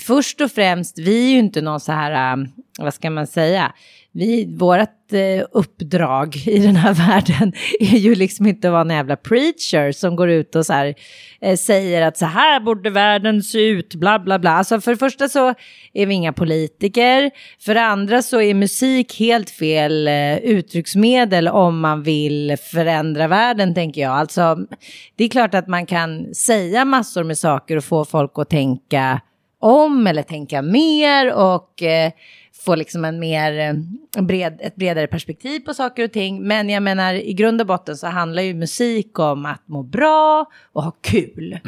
[0.00, 2.48] först och främst, vi är ju inte någon så här, um,
[2.78, 3.72] vad ska man säga,
[4.14, 8.90] vi, vårt eh, uppdrag i den här världen är ju liksom inte att vara en
[8.90, 10.94] jävla preacher som går ut och så här,
[11.40, 14.50] eh, säger att så här borde världen se ut, bla bla bla.
[14.50, 15.54] Alltså för det första så
[15.92, 21.80] är vi inga politiker, för det andra så är musik helt fel eh, uttrycksmedel om
[21.80, 24.12] man vill förändra världen, tänker jag.
[24.12, 24.58] Alltså,
[25.16, 29.20] det är klart att man kan säga massor med saker och få folk att tänka
[29.62, 32.12] om eller tänka mer och eh,
[32.64, 36.42] få liksom en mer eh, bred, ett bredare perspektiv på saker och ting.
[36.42, 40.46] Men jag menar i grund och botten så handlar ju musik om att må bra
[40.72, 41.58] och ha kul.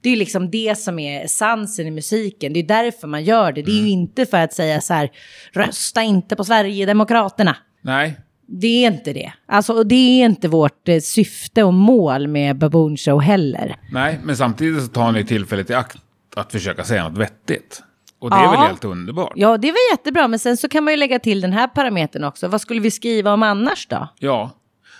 [0.00, 2.52] Det är ju liksom det som är essensen i musiken.
[2.52, 3.62] Det är därför man gör det.
[3.62, 5.10] Det är ju inte för att säga så här,
[5.52, 7.56] rösta inte på Sverigedemokraterna.
[7.82, 9.32] Nej, Det är inte det.
[9.46, 13.76] Alltså, och det är inte vårt eh, syfte och mål med Baboon Show heller.
[13.92, 15.96] nej, men samtidigt så tar ni tillfället i akt
[16.36, 17.82] att försöka säga något vettigt.
[18.24, 18.50] Och det är Ja.
[18.50, 19.32] väl helt underbart?
[19.34, 22.24] Ja, det var jättebra, men sen så kan man ju lägga till den här parametern
[22.24, 22.48] också.
[22.48, 24.08] Vad skulle vi skriva om annars då?
[24.18, 24.50] Ja.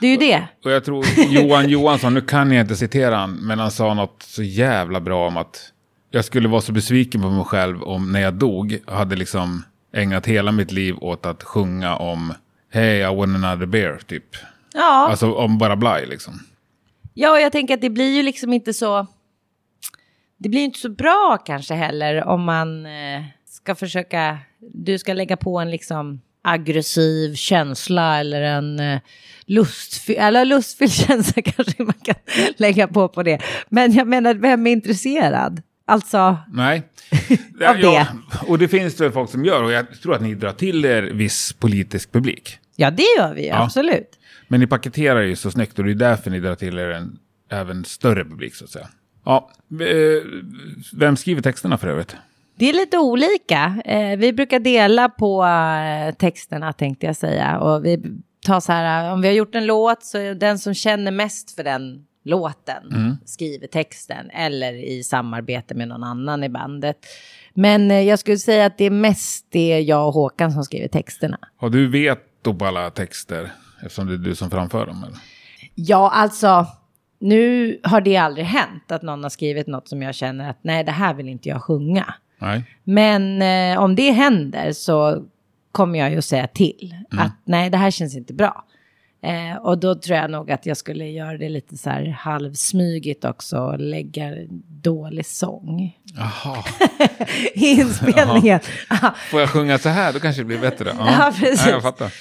[0.01, 0.45] Det är ju det.
[0.65, 4.23] Och jag tror Johan Johansson, nu kan jag inte citera han, men han sa något
[4.23, 5.61] så jävla bra om att
[6.11, 9.63] jag skulle vara så besviken på mig själv om när jag dog hade liksom
[9.95, 12.33] ägnat hela mitt liv åt att sjunga om
[12.73, 14.25] Hey, I want another beer, typ.
[14.75, 16.35] Ja, Alltså om bara blaj liksom.
[17.15, 19.07] ja, och jag tänker att det blir ju liksom inte så...
[20.39, 24.39] Det blir inte så bra kanske heller om man eh, ska försöka...
[24.75, 29.01] Du ska lägga på en liksom aggressiv känsla eller en eh,
[29.47, 32.15] lustfylld, eller lustfylld känsla kanske man kan
[32.57, 33.41] lägga på på det.
[33.69, 35.63] Men jag menar, vem är intresserad?
[35.87, 36.83] Alltså, Nej.
[37.69, 38.07] Av det.
[38.47, 41.03] och det finns det folk som gör och jag tror att ni drar till er
[41.03, 42.59] viss politisk publik.
[42.77, 43.63] ja det gör vi Ja.
[43.65, 44.19] absolut.
[44.49, 47.19] Men ni paketerar ju så snyggt och det är därför ni drar till er en
[47.51, 48.89] även större publik så att säga.
[49.25, 50.23] Ja, eh,
[50.93, 52.17] vem skriver texterna för övrigt?
[52.57, 53.83] Det är lite olika.
[53.85, 57.59] Eh, vi brukar dela på eh, texterna tänkte jag säga.
[57.59, 58.03] Och vi
[58.47, 61.51] tar så här, om vi har gjort en låt så är den som känner mest
[61.55, 62.83] för den låten
[63.25, 64.31] skriver texten.
[64.31, 66.97] Eller i samarbete med någon annan i bandet.
[67.55, 71.39] Men jag skulle säga att det är mest det jag och Håkan som skriver texterna.
[71.57, 73.53] Har du veto på alla texter
[73.83, 75.05] eftersom det är du som framför dem?
[75.07, 75.19] Eller?
[75.75, 76.67] Ja, alltså.
[77.19, 80.85] Nu har det aldrig hänt att någon har skrivit något som jag känner att nej,
[80.85, 82.15] det här vill inte jag sjunga.
[82.39, 82.65] Nej.
[82.85, 85.25] Men eh, om det händer så
[85.73, 86.95] kommer jag ju säga till.
[87.11, 88.65] Att nej, det här känns inte bra.
[89.23, 93.25] Eh, och då tror jag nog att jag skulle göra det lite så här halvsmygigt
[93.25, 94.35] också och lägga
[94.69, 96.65] dålig sång Jaha.
[97.55, 98.61] i inspelningen.
[98.91, 99.15] Ja.
[99.31, 100.13] Får jag sjunga så här?
[100.13, 100.93] Då kanske det blir bättre.
[100.99, 101.67] Ja, precis.
[101.67, 102.13] Ja, jag fattar.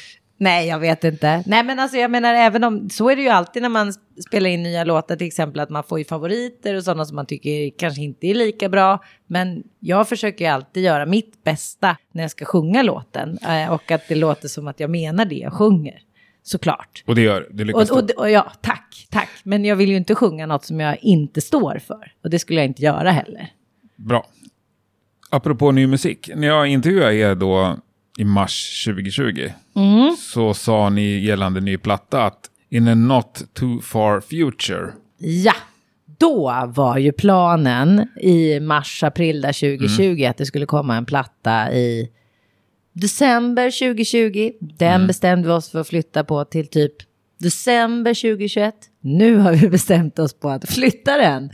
[0.43, 1.43] Nej, jag vet inte.
[1.45, 3.93] Nej, men alltså jag menar även om, så är det ju alltid när man
[4.27, 7.25] spelar in nya låtar, till exempel att man får ju favoriter och sådana som man
[7.25, 9.03] tycker kanske inte är lika bra.
[9.27, 13.91] Men jag försöker ju alltid göra mitt bästa när jag ska sjunga låten eh, och
[13.91, 15.99] att det låter som att jag menar det jag sjunger.
[16.43, 17.03] Såklart.
[17.05, 18.13] Och det gör det lyckas Och, du.
[18.13, 19.29] och, och ja, tack, tack.
[19.43, 22.11] Men jag vill ju inte sjunga något som jag inte står för.
[22.23, 23.47] Och det skulle jag inte göra heller.
[23.95, 24.25] Bra.
[25.29, 26.29] Apropå ny musik.
[26.35, 27.77] När jag intervjuade er då
[28.17, 30.15] i mars 2020 Mm.
[30.19, 34.91] så sa ni gällande ny platta att in a not too far future.
[35.17, 35.53] Ja,
[36.19, 42.09] då var ju planen i mars-april där 2020 att det skulle komma en platta i
[42.93, 44.51] december 2020.
[44.59, 46.93] Den bestämde vi oss för att flytta på till typ
[47.39, 48.75] december 2021.
[49.01, 51.49] Nu har vi bestämt oss på att flytta den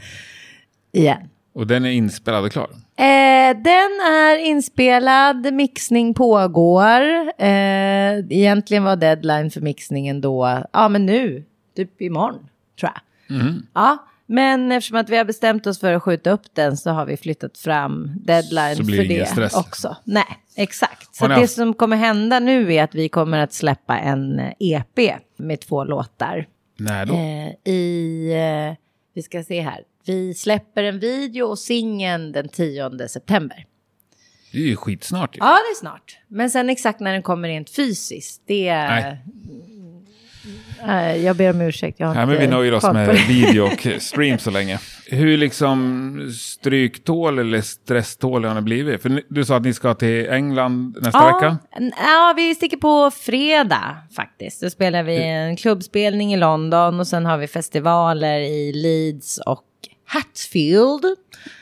[0.94, 1.30] igen.
[1.60, 2.70] Och den är inspelad och klar.
[2.96, 7.02] Eh, den är inspelad, mixning pågår.
[7.38, 11.44] Eh, egentligen var deadline för mixningen då, ja men nu,
[11.76, 12.48] typ imorgon
[12.80, 13.02] tror jag.
[13.74, 17.06] Ja, men eftersom att vi har bestämt oss för att skjuta upp den så har
[17.06, 19.54] vi flyttat fram deadline Så blir för det stress.
[19.54, 19.96] också.
[20.04, 21.16] Nej, exakt.
[21.16, 25.16] Så det haft- som kommer hända nu är att vi kommer att släppa en EP
[25.38, 26.48] med två låtar.
[26.78, 27.14] När då?
[27.14, 28.32] Eh, I,
[28.70, 28.76] eh,
[29.20, 33.66] vi ska se här, vi släpper en video och singeln den 10 september.
[34.52, 35.40] Det är ju skitsnart ju.
[35.40, 36.18] Ja, det är snart.
[36.28, 38.74] Men sen exakt när den kommer rent fysiskt, det...
[38.74, 39.18] Nej.
[40.88, 42.00] Nej, jag ber om ursäkt.
[42.00, 44.80] Jag har Nej, men vi nöjer oss med video och stream så länge.
[45.08, 49.02] Hur liksom stryktål eller stresstål har ni blivit?
[49.02, 51.58] För du sa att ni ska till England nästa vecka.
[51.78, 54.62] n- ja, vi sticker på fredag faktiskt.
[54.62, 59.64] Då spelar vi en klubbspelning i London och sen har vi festivaler i Leeds och
[60.08, 61.06] Hatfield.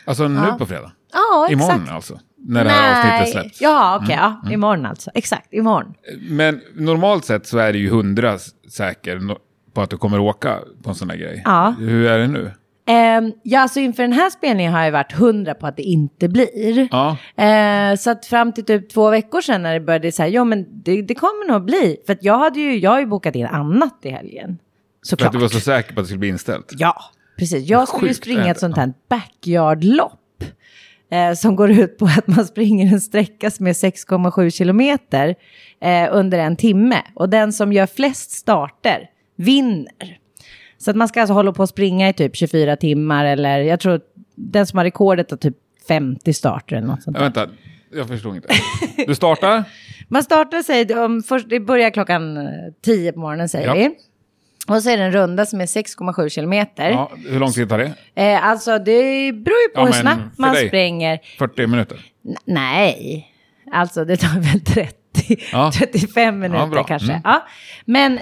[0.05, 0.91] Alltså nu på fredag?
[1.13, 1.91] Ja, Imorgon exakt.
[1.91, 2.20] alltså?
[2.39, 3.61] När det här avsnittet släpps?
[3.61, 3.73] Mm.
[3.73, 4.15] Ja, okej.
[4.19, 5.11] ja, imorgon alltså.
[5.13, 5.93] Exakt, imorgon.
[6.29, 8.38] Men normalt sett så är det ju hundra
[8.71, 9.21] säker
[9.73, 11.41] på att du kommer åka på en sån här grej.
[11.45, 11.75] Ja.
[11.79, 12.51] Hur är det nu?
[12.89, 16.27] Ehm, ja, alltså inför den här spelningen har jag varit hundra på att det inte
[16.29, 16.88] blir.
[16.91, 20.43] Ja, Eh, så att fram till typ två veckor sedan när det började säga, ja
[20.43, 21.97] men det, det kommer nog bli.
[22.05, 24.57] För att jag hade ju, jag har ju bokat in annat i helgen.
[24.57, 25.27] för Såklart.
[25.27, 26.73] att du var så säker på att det skulle bli inställt.
[26.77, 26.95] Ja,
[27.39, 27.69] precis.
[27.69, 30.19] Jag skulle ju springa ett sånt här backyardlopp.
[31.10, 35.36] Eh, som går ut på att man springer en sträcka som är 6,7 kilometer
[35.82, 37.01] eh, under en timme.
[37.16, 40.18] Och den som gör flest starter vinner.
[40.78, 43.80] Så att man ska alltså hålla på att springa i typ 24 timmar eller jag
[43.80, 44.01] tror
[44.36, 45.55] den som har rekordet har typ
[45.88, 47.24] 50 starter eller något sånt där.
[47.24, 47.49] vänta,
[47.95, 48.47] jag förstod inte.
[49.08, 49.64] Du startar?
[50.08, 52.43] Man startar sig, om, först, det börjar klockan eh,
[52.86, 53.74] 10 på morgonen säger Ja.
[53.74, 53.91] vi.
[54.68, 56.89] Och så är det en runda som är 6,7 kilometer.
[56.89, 57.93] Ja, hur lång tid tar det?
[58.24, 60.68] Eh, alltså det beror ju på Ja, hur snabbt man dig?
[60.68, 61.20] springer.
[61.39, 61.97] 40 minuter?
[62.28, 63.28] N- nej,
[63.72, 64.93] alltså det tar väl 30,
[65.51, 65.72] Ja.
[65.76, 67.09] 35 minuter kanske.
[67.11, 67.22] Mm.
[67.24, 67.47] Ja.
[67.86, 68.20] Men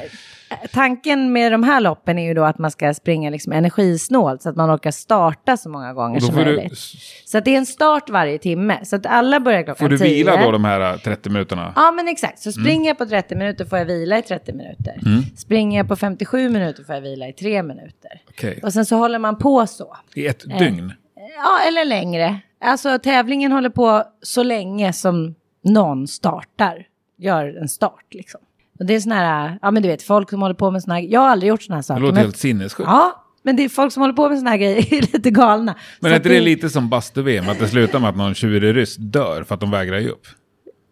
[0.74, 4.50] tanken med de här loppen är ju då att man ska springa liksom energisnålt så
[4.50, 6.78] att man orkar starta så många gånger som får du, möjligt.
[7.26, 8.80] Så att det är en start varje timme.
[8.84, 10.08] Så att alla börjar klockan får du 10.
[10.08, 11.74] vila då de här äh, 30 minuterna?
[11.76, 12.46] Ja, men exakt.
[12.46, 12.54] Mm.
[12.54, 14.96] Så springer jag på 30 minuter får jag vila i 30 minuter.
[15.38, 18.22] Springer jag på 57 minuter får jag vila i 3 minuter.
[18.30, 18.60] Okej.
[18.64, 19.98] Och sen så håller man på så.
[20.16, 20.94] I ett dygn?
[21.38, 22.40] Ja, eller längre.
[22.62, 26.88] Alltså tävlingen håller på så länge som någon startar,
[27.18, 28.42] gör en start liksom.
[28.80, 30.96] Och det är såna här, ja men du vet, folk som håller på med såna
[30.96, 32.02] här, jag har aldrig gjort såna här Det saker.
[32.02, 32.88] låter men- helt sinnessjukt.
[32.90, 35.76] Ja, men det är folk som håller på med såna här grejer är lite galna.
[36.00, 38.96] Men är inte det lite som bastu-VM, att det slutar med att någon tjurig ryss
[38.98, 40.28] dör för att de vägrar ge upp?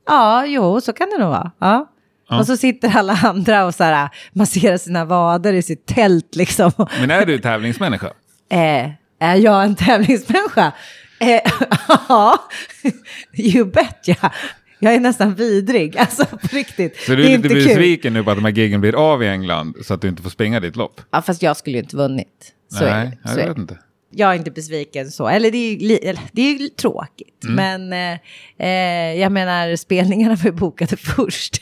[0.07, 1.51] Ja, jo, så kan det nog vara.
[1.59, 1.89] Ja.
[2.29, 2.39] Ja.
[2.39, 6.71] Och så sitter alla andra och så här, masserar sina vader i sitt tält liksom.
[6.99, 8.07] Men är du tävlingsmänniska?
[8.49, 10.71] Eh, är jag en tävlingsmänniska?
[11.19, 11.51] Eh,
[12.09, 12.37] Ja,
[13.37, 14.31] you bet ja.
[14.83, 16.97] Jag är nästan vidrig, alltså på riktigt.
[16.97, 19.27] Så du är är lite besviken nu på att de här giggen blir av i
[19.27, 21.01] England så att du inte får springa ditt lopp?
[21.11, 22.53] Ja, fast jag skulle ju inte vunnit.
[22.71, 23.77] Så Nej, jag Så vet inte.
[24.15, 25.27] Jag är inte besviken så.
[25.27, 27.43] Eller det är ju, det är ju tråkigt.
[27.43, 27.55] Mm.
[27.55, 28.19] Men
[28.59, 31.61] eh, eh, jag menar, spelningarna var ju bokade först.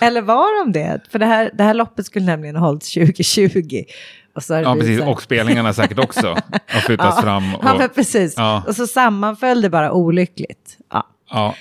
[0.00, 1.00] Eller var de det?
[1.10, 3.84] För det här, det här loppet skulle nämligen ha hållits 2020.
[4.34, 5.00] Och Ja, precis.
[5.00, 6.26] Och spelningarna säkert också
[6.66, 7.54] har flyttats fram.
[7.54, 8.34] Och, Ja, precis.
[8.36, 8.62] Ja.
[8.66, 10.78] Och så sammanföll det bara olyckligt.
[10.90, 11.13] Ja.
[11.34, 11.54] Ja,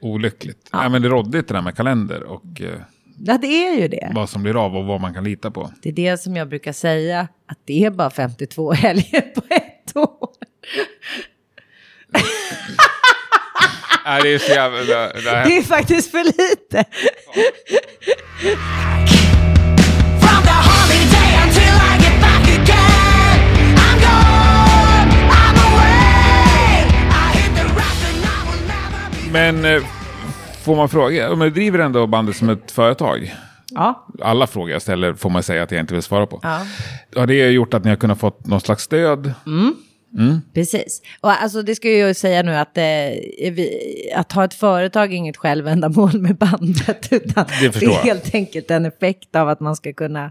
[0.00, 0.68] olyckligt.
[0.72, 0.88] Ja.
[0.88, 2.80] men det är råddigt det där med kalender och eh,
[3.24, 4.10] ja, det är ju det.
[4.14, 5.70] vad som blir av och vad man kan lita på.
[5.82, 9.96] Det är det som jag brukar säga, att det är bara 52 helger på ett
[9.96, 10.28] år.
[14.04, 14.78] Nej, det är så jävla...
[14.78, 16.84] Det, det här, Det är faktiskt för lite.
[20.20, 20.77] From the
[29.32, 29.82] men eh,
[30.64, 33.34] får man fråga, men du driver ändå bandet som ett företag?
[33.70, 34.06] Ja.
[34.22, 36.40] Alla frågor jag ställer får man säga att jag inte vill svara på.
[36.42, 36.60] ja.
[37.16, 39.32] Har det gjort att ni har kunnat fått någon slags stöd?
[40.54, 41.02] Precis.
[41.20, 42.82] Och alltså det ska jag ju säga nu att, eh,
[43.52, 43.70] vi,
[44.16, 47.08] att ha ett företag är inget självändamål med bandet.
[47.12, 48.00] Utan Det förstår är jag.
[48.00, 50.30] helt enkelt en effekt av att man ska kunna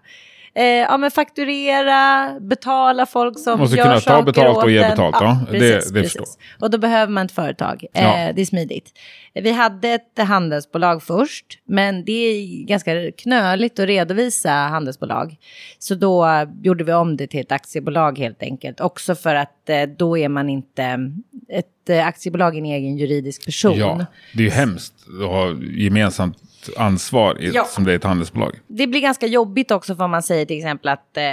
[0.58, 4.72] eh, ja, men fakturera, betala folk som Måste gör kunna ta saker betalt och åt
[4.72, 5.40] ge betalt, ja.
[5.52, 6.18] Det- precis, det precis.
[6.20, 6.26] förstår
[6.66, 7.86] Och då behöver man ett företag.
[7.94, 8.34] Eh, Ja.
[8.34, 8.92] Det är smidigt.
[9.34, 15.36] Vi hade ett handelsbolag först, men det är ganska knöligt att redovisa handelsbolag.
[15.80, 16.28] Så då
[16.64, 18.82] gjorde vi om det till ett aktiebolag helt enkelt.
[18.82, 21.12] Också för att eh, då är man inte...
[21.50, 23.78] Ett eh, aktiebolag är en egen juridisk person.
[23.78, 24.94] Ja, det är ju hemskt
[25.24, 26.38] att ha gemensamt
[26.78, 27.64] ansvar i, Ja.
[27.66, 28.56] som det är ett handelsbolag.
[28.68, 31.24] Det blir ganska jobbigt också för om man säger till exempel att eh,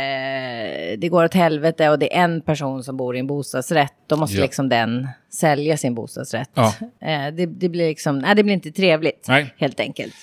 [0.98, 3.92] det går åt helvete och det är en person som bor i en bostadsrätt.
[4.06, 4.42] Då måste Ja.
[4.42, 6.50] liksom den sälja sin bostadsrätt.
[6.54, 6.74] Ja.
[6.80, 9.54] Eh, det, det blir liksom, nej det blir inte trevligt Nej.
[9.58, 10.14] helt enkelt.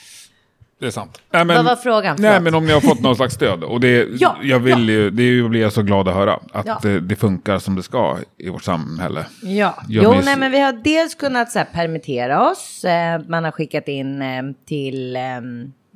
[0.81, 1.21] Det är sant.
[1.31, 2.15] Nej, men, Vad var frågan?
[2.19, 2.43] Nej, Förlåt.
[2.43, 3.63] men om ni har fått någon slags stöd.
[3.63, 6.39] Och det, Ja, jag vill ju, det blir jag så glad att höra.
[6.53, 6.79] Att Ja.
[6.81, 9.25] det, det funkar som det ska i vårt samhälle.
[9.41, 12.83] Ja, Jag jo, minns- nej, men vi har dels kunnat så här, permittera oss.
[12.83, 15.21] Eh, man har skickat in eh, till, eh,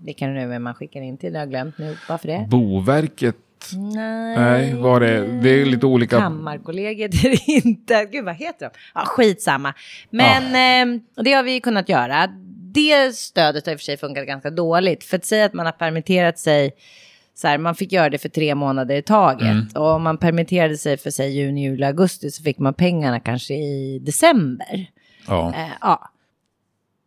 [0.05, 1.33] vilka nu är man skickar in till?
[1.33, 1.97] Det har jag glömt nu.
[2.09, 2.45] Varför det?
[2.49, 3.35] Boverket,
[3.73, 6.19] Nej, nej, var det, det är lite olika.
[6.19, 8.05] Kammarkollegiet är det inte.
[8.11, 8.79] Gud, vad heter de?
[8.93, 9.73] Ja, skitsamma.
[10.09, 10.43] Men
[10.95, 12.27] eh, det har vi kunnat göra.
[12.75, 15.03] Det stödet har i och för sig funkat ganska dåligt.
[15.03, 16.71] För att säga att man har permitterat sig,
[17.33, 19.77] så här, man fick göra det för tre månader i taget.
[19.77, 23.53] Och om man permitterade sig för sig juni, juli, augusti så fick man pengarna kanske
[23.53, 24.91] i december.
[25.27, 25.53] Ja.
[25.55, 26.11] Eh, ja.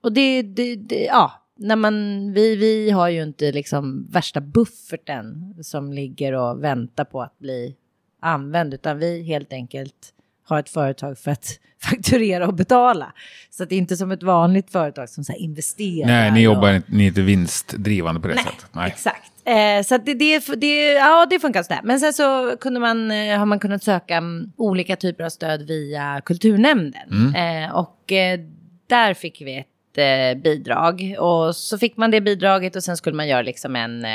[0.00, 5.54] Och det, det, det, ja, när man, vi, vi har ju inte liksom värsta bufferten
[5.62, 7.76] som ligger och väntar på att bli
[8.20, 10.14] använd, utan vi helt enkelt
[10.48, 13.12] har ett företag för att fakturera och betala.
[13.50, 16.06] Så att det är inte som ett vanligt företag som så investerar.
[16.06, 18.66] Nej, ni jobbar inte, ni är inte vinstdrivande på det Nej, sättet.
[18.72, 18.86] Nej.
[18.86, 19.32] exakt.
[19.44, 21.80] Eh, så det, det, det, ja, det funkar sådär.
[21.84, 25.62] Men sen så kunde man, eh, har man kunnat söka mm, olika typer av stöd
[25.62, 27.10] via kulturnämnden.
[27.10, 27.64] Mm.
[27.64, 28.40] Eh, och eh,
[28.86, 31.16] där fick vi ett eh, bidrag.
[31.18, 34.06] Och så fick man det bidraget och sen skulle man göra liksom en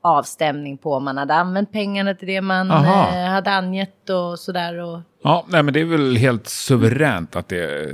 [0.00, 3.26] avstämning på om man hade använt pengarna till det man Aha.
[3.26, 4.78] hade angett och sådär.
[4.78, 7.90] Och, Ja, nej, men det är väl helt suveränt att det eh,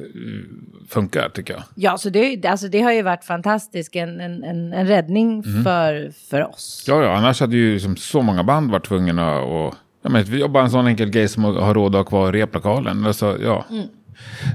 [0.88, 1.62] funkar tycker jag.
[1.74, 5.64] ja, så det, alltså det har ju varit fantastiskt, en, en, en, en räddning Mm.
[5.64, 6.84] för, för oss.
[6.88, 9.74] Ja, ja, annars hade ju liksom så många band varit tvungna att...
[10.02, 12.32] Ja, men vi jobbar en sån enkel grej som att ha råd att ha kvar
[12.32, 13.06] replokalen.
[13.06, 13.64] Alltså, ja.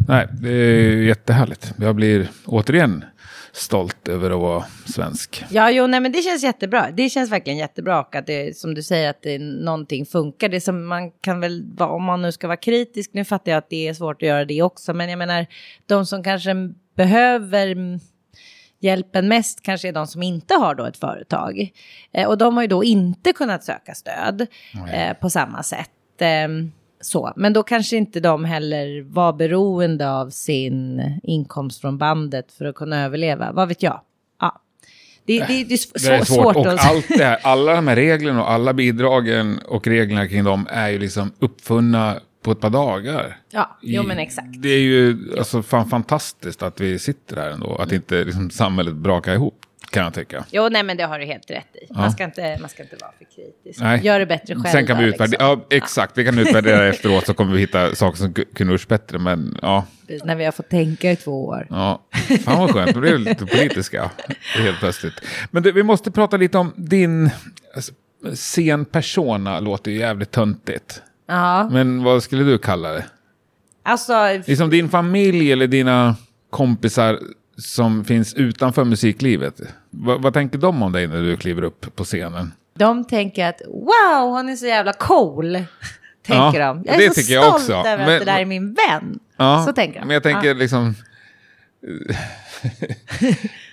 [0.08, 1.74] Nej, det är jättehärligt.
[1.78, 3.06] Jag blir återigen
[3.54, 5.46] stolt över att vara svensk.
[5.50, 6.92] Ja, jo, nej, men det känns jättebra.
[6.92, 10.50] Det känns verkligen jättebra och att det, som du säger, att det, någonting funkar.
[10.50, 13.70] Det som man kan väl, om man nu ska vara kritisk, nu fattar jag att
[13.70, 15.46] det är svårt att göra det också, men jag menar,
[15.86, 16.54] de som kanske
[16.96, 18.00] behöver
[18.80, 21.72] hjälpen mest kanske är de som inte har då ett företag.
[22.14, 24.48] Eh, och de har ju då inte kunnat söka stöd
[24.94, 25.90] eh, på samma sätt.
[26.20, 26.72] Ehm,
[27.06, 27.34] så.
[27.36, 32.76] Men då kanske inte de heller var beroende av sin inkomst från bandet för att
[32.76, 33.52] kunna överleva.
[33.52, 34.02] Vad vet jag?
[34.42, 34.62] Ja.
[35.26, 36.56] Det, det, det är, sv- Det är svå- svårt.
[36.56, 36.90] Och att...
[36.90, 40.90] allt det här, alla de här reglerna och alla bidragen och reglerna kring dem är
[40.90, 43.38] ju liksom uppfunna på ett par dagar.
[43.52, 44.62] Ja, jo men exakt.
[44.62, 47.76] Det är ju alltså, fan fantastiskt att vi sitter här ändå.
[47.76, 49.60] Att inte liksom, samhället brakar ihop,
[49.94, 50.46] kan jag tycka.
[50.52, 51.94] Jo, nej men det har du helt rätt i.
[51.94, 53.80] Man, ska inte, man ska inte vara för kritisk.
[53.82, 54.02] Nej.
[54.06, 54.72] Gör det bättre själv.
[54.72, 55.66] Sen kan vi utvärdera, liksom.
[55.70, 58.88] ja exakt, vi kan utvärdera efteråt så kommer vi hitta saker som ku- kunde gjorts
[58.88, 59.20] bättre.
[59.20, 59.86] Men ja,
[60.24, 61.68] När vi har fått tänka i två år.
[61.70, 62.02] ja.
[62.44, 64.12] fan vad skönt, då blev lite politiska
[64.58, 65.14] helt plötsligt.
[65.52, 67.30] Men du, vi måste prata lite om din
[67.76, 67.94] alltså,
[68.34, 71.02] scenpersona, låter ju jävligt töntigt.
[71.28, 73.06] Ja, Men vad skulle du kalla det?
[73.84, 74.14] alltså
[74.46, 76.16] Liksom din familj eller dina
[76.50, 77.20] kompisar
[77.58, 79.62] som finns utanför musiklivet.
[79.90, 82.52] Vad, vad tänker de om dig när du kliver upp på scenen?
[82.78, 85.54] de tänker att wow, hon är så jävla cool.
[86.28, 86.84] Tänker Ja, de.
[86.86, 87.90] Jag är det så tycker jag stolt också.
[87.90, 89.20] över Men- att det där är min vän.
[89.38, 90.06] Ja, Så tänker de.
[90.08, 90.54] Men jag tänker Ja.
[90.54, 90.96] liksom...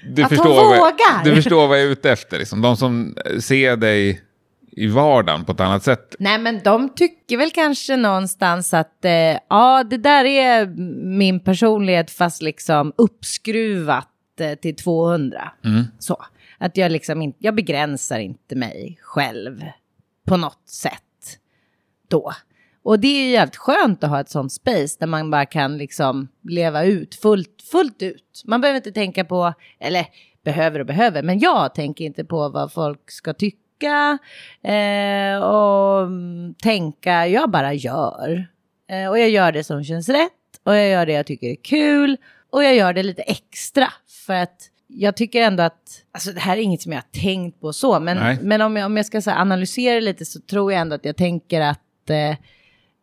[0.04, 1.24] du, Att hon förstår vad, vågar.
[1.24, 2.38] du förstår vad jag är ute efter.
[2.38, 2.62] Liksom.
[2.62, 4.20] De som ser dig
[4.80, 6.16] i vardagen på ett annat sätt.
[6.18, 10.66] Nej, men de tycker väl kanske någonstans att eh, ja, det där är
[11.16, 14.08] min personlighet fast liksom uppskruvat
[14.40, 15.52] eh, till 200.
[15.64, 15.84] Mm.
[15.98, 16.24] Så.
[16.58, 19.62] Att jag liksom inte, jag begränsar inte mig själv
[20.26, 21.38] på något sätt
[22.08, 22.32] då.
[22.82, 25.78] Och det är ju jävligt skönt att ha ett sånt space där man bara kan
[25.78, 28.42] liksom leva ut fullt, fullt ut.
[28.44, 30.06] Man behöver inte tänka på, eller
[30.44, 33.69] behöver och behöver, men jag tänker inte på vad folk ska tycka
[34.62, 36.08] eh, och
[36.62, 38.48] tänka, jag bara gör.
[38.90, 40.32] Eh, och jag gör det som känns rätt
[40.64, 42.16] och jag gör det jag tycker är kul
[42.50, 43.92] och jag gör det lite extra
[44.26, 47.60] för att jag tycker ändå att, alltså det här är inget som jag har tänkt
[47.60, 48.38] på så, men, Nej.
[48.42, 51.16] men om jag, om jag ska så analysera lite så tror jag ändå att jag
[51.16, 52.36] tänker att eh,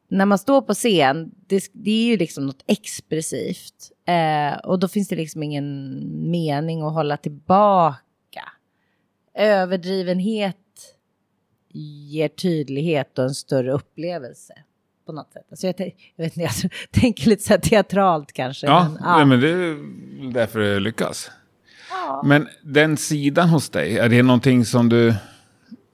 [0.09, 3.91] när man står på scen, det, det är ju liksom något expressivt.
[4.07, 5.99] Eh, och då finns det liksom ingen
[6.31, 8.43] mening att hålla tillbaka.
[9.33, 10.57] Överdrivenhet
[11.81, 14.53] ger tydlighet och en större upplevelse.
[15.05, 15.45] På något sätt.
[15.49, 15.75] Alltså jag,
[16.15, 18.67] jag vet inte, jag tänker lite så teatralt kanske.
[18.67, 21.31] Ja, men, Nej, men det är därför det lyckas.
[21.89, 22.21] Ja.
[22.25, 25.13] Men den sidan hos dig, är det någonting som du...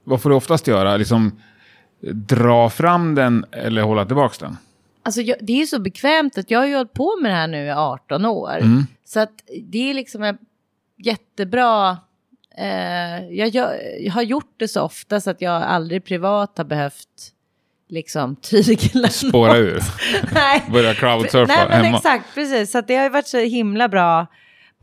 [0.04, 0.96] Vad får du oftast göra?
[0.96, 1.40] Liksom
[2.12, 4.56] dra fram den eller hålla tillbaka den?
[5.02, 7.46] Alltså jag, det är så bekvämt att jag har ju hållit på med det här
[7.46, 8.58] nu i 18 år.
[8.58, 8.86] Mm.
[9.04, 9.32] Så att
[9.62, 10.38] det är liksom en
[10.96, 11.98] jättebra...
[12.58, 16.64] Eh, jag, gör, jag har gjort det så ofta så att jag aldrig privat har
[16.64, 17.08] behövt
[17.88, 19.60] liksom tygla Spåra något.
[19.60, 19.82] ur?
[20.34, 20.62] Nej.
[20.72, 21.96] Börja crowdsurfa Nej men hemma?
[21.96, 22.70] exakt, precis.
[22.70, 24.26] Så det har ju varit så himla bra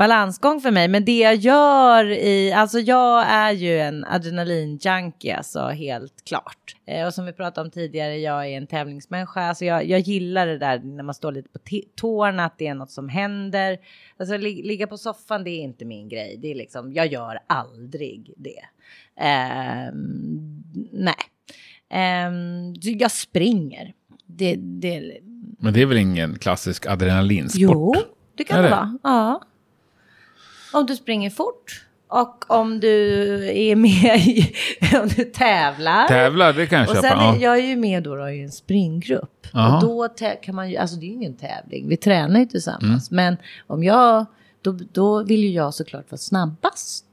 [0.02, 0.88] balansgång för mig.
[0.88, 6.76] Men det jag gör i, alltså jag är ju en adrenalinjunkie, alltså helt klart.
[6.86, 9.42] Eh, och som vi pratade om tidigare, jag är en tävlingsmänniska.
[9.42, 11.60] Alltså jag, jag gillar det där när man står lite på
[11.96, 13.78] tårna, att det är något som händer.
[14.20, 16.38] Alltså li- ligga på soffan, det är inte min grej.
[16.42, 18.62] Det är liksom, jag gör aldrig det.
[19.22, 21.16] Ehm, nej.
[21.90, 23.94] Ehm, jag springer.
[24.26, 25.20] Det, det,
[25.60, 27.62] Men det är väl ingen klassisk adrenalinsport?
[27.62, 27.94] Jo,
[28.38, 28.70] det kan Är det?
[28.70, 28.98] vara.
[29.04, 29.42] Ja.
[30.74, 33.14] Om du springer fort och om du
[33.50, 34.56] är med i,
[35.02, 36.08] om du tävlar.
[36.08, 37.08] Tävlar, det kan jag och köpa.
[37.08, 37.36] sen ja.
[37.36, 39.48] är, jag är ju med då, då i en springgrupp.
[39.54, 39.76] Jaha.
[39.76, 40.10] Och då
[40.42, 43.12] kan man ju, alltså det är ju ingen tävling, vi tränar ju tillsammans.
[43.12, 43.26] Mm.
[43.26, 44.26] Men om jag,
[44.62, 47.06] då, då vill ju jag såklart vara snabbast.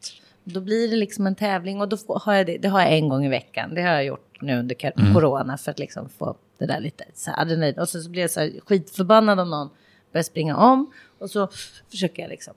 [0.44, 2.92] Då blir det liksom en tävling och då får, har jag det, det har jag
[2.92, 3.74] en gång i veckan.
[3.74, 5.14] Det har jag gjort nu under Mm.
[5.14, 7.78] corona för att liksom få det där lite så adrenalin.
[7.78, 9.68] Och så, så blir jag så här skitförbannad om någon
[10.12, 10.92] börjar springa om.
[11.18, 11.48] Och så
[11.90, 12.54] försöker jag liksom.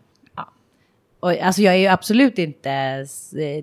[1.21, 3.05] Och, alltså jag är ju absolut inte,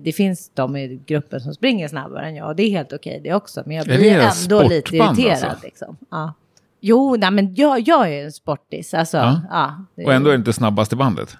[0.01, 3.21] det finns de i gruppen som springer snabbare än jag och det är helt okej
[3.23, 3.63] det också.
[3.65, 5.43] Men jag blir ändå lite sportband, irriterad.
[5.51, 5.65] alltså?
[5.65, 5.97] Liksom.
[6.11, 6.33] Ja.
[6.81, 8.93] Jo, nej, men jag, jag är en sportis.
[8.93, 9.41] Alltså, Ja.
[9.49, 9.85] ja.
[9.95, 11.37] det- Och ändå är det inte snabbast i bandet.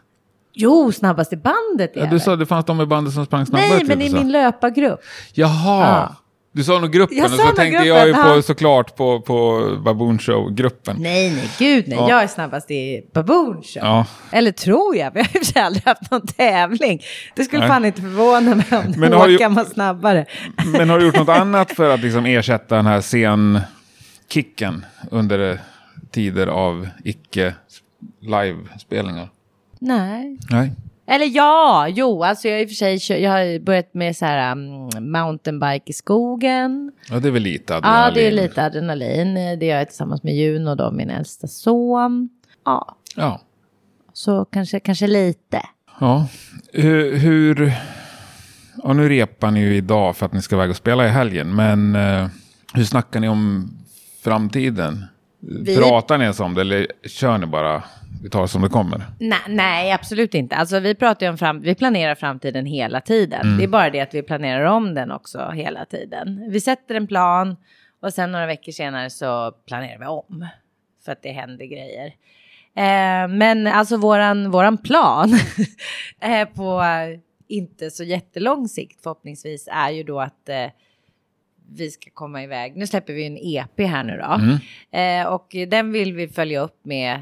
[0.54, 3.26] Jo, snabbast i bandet är Ja, du sa att det fanns de i bandet som
[3.26, 3.70] sprang snabbare.
[3.70, 4.16] Nej, typ, men i så.
[4.18, 5.00] min löpargrupp.
[5.34, 5.88] Jaha!
[5.90, 6.16] Ja.
[6.52, 10.20] Du sa nog gruppen och så tänkte gruppen, jag ju på såklart på, på Baboon
[10.20, 10.96] Show-gruppen.
[11.00, 11.98] Nej, nej, gud nej.
[11.98, 12.10] Ja.
[12.10, 13.84] Jag är snabbast i Baboon Show.
[13.84, 14.06] Ja.
[14.32, 17.02] Eller tror jag, vi har ju för aldrig haft någon tävling.
[17.36, 17.70] Det skulle Nej.
[17.70, 20.26] fan inte förvåna mig om Men Håkan du- var snabbare.
[20.66, 25.60] Men har du gjort något annat för att liksom ersätta den här scenkicken under
[26.12, 27.54] tider av icke
[28.22, 29.30] livespelningar?
[29.80, 30.38] Nej.
[30.50, 30.72] Nej.
[31.10, 34.52] Eller ja, jo, alltså jag i och för sig jag har börjat med så här
[34.52, 36.92] um, mountainbike i skogen.
[37.10, 38.04] Ja, det är väl lite adrenalin.
[38.06, 39.34] Ja, det är lite adrenalin.
[39.60, 42.30] Det gör jag tillsammans med Juno då, min äldsta son.
[42.66, 43.42] Ja, Ja.
[44.14, 45.62] så kanske, kanske lite.
[46.00, 46.28] ja.
[46.74, 47.18] Hur...
[47.18, 47.74] hur...
[48.84, 51.56] Ja, nu repar ni ju idag för att ni ska iväg och spela i helgen.
[51.56, 52.28] Men eh,
[52.74, 53.72] hur snackar ni om
[54.24, 55.06] framtiden?
[55.40, 57.84] Vi- Pratar ni ens om det eller kör ni bara?
[58.24, 59.04] Vi tar det som det kommer.
[59.20, 60.56] Nej, nej, absolut inte.
[60.56, 63.58] Alltså vi pratar om fram, vi planerar framtiden hela tiden.
[63.58, 66.48] Det är bara det att vi planerar om den också hela tiden.
[66.52, 67.56] Vi sätter en plan
[68.02, 70.48] Och sen några veckor senare så planerar vi om.
[71.06, 72.06] För att det händer grejer.
[72.76, 75.30] Eh, men alltså våran, våran plan
[76.56, 76.84] på
[77.48, 80.66] inte så jättelång sikt förhoppningsvis är ju då att eh,
[81.72, 82.76] vi ska komma iväg.
[82.76, 84.58] Nu släpper vi en EP här nu då.
[84.98, 87.22] Eh, och den vill vi följa upp med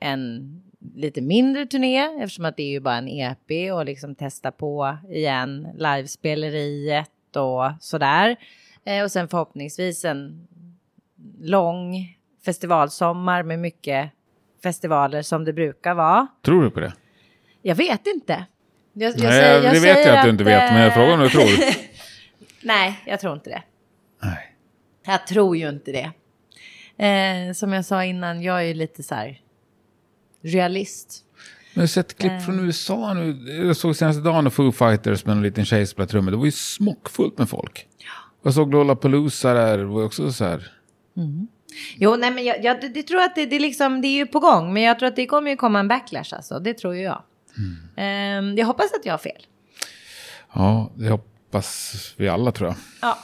[0.00, 0.52] en
[0.94, 4.96] lite mindre turné eftersom att det är ju bara en EP och liksom testa på
[5.10, 8.36] igen livespeleriet och sådär.
[8.84, 10.46] Eh, och sen förhoppningsvis en
[11.40, 14.10] lång festivalsommar med mycket
[14.62, 16.26] festivaler som det brukar vara.
[16.44, 16.92] Tror du på det?
[17.62, 18.44] Jag vet inte.
[18.92, 21.12] Jag, jag Nej, säger- jag det vet jag att du inte vet, men jag frågar
[21.14, 21.48] om du tror.
[22.62, 23.62] Nej, jag tror inte det.
[24.22, 24.56] Nej.
[25.06, 26.12] Jag tror ju inte det.
[27.06, 29.40] Eh, som jag sa innan, jag är ju lite så här
[30.42, 31.22] realist.
[31.74, 32.40] Men jag har sett klipp Eh.
[32.40, 33.52] från USA nu.
[33.66, 36.30] Jag såg senaste dagen och Foo Fighters med en liten tjej spelade trummor.
[36.30, 37.86] Det var ju smockfullt med folk.
[38.42, 39.78] Jag såg Lollapalooza där.
[39.78, 40.72] Det var också så här.
[41.96, 44.26] Jo, nej, men jag, jag det, det tror att det, det, liksom, det är ju
[44.26, 44.72] på gång.
[44.72, 46.58] Men jag tror att det kommer ju komma en backlash alltså.
[46.58, 47.22] Det tror ju jag.
[47.96, 48.04] Eh,
[48.56, 49.46] jag hoppas att jag har fel.
[50.54, 52.76] Ja, det hoppas vi alla tror jag.
[53.02, 53.18] Ja.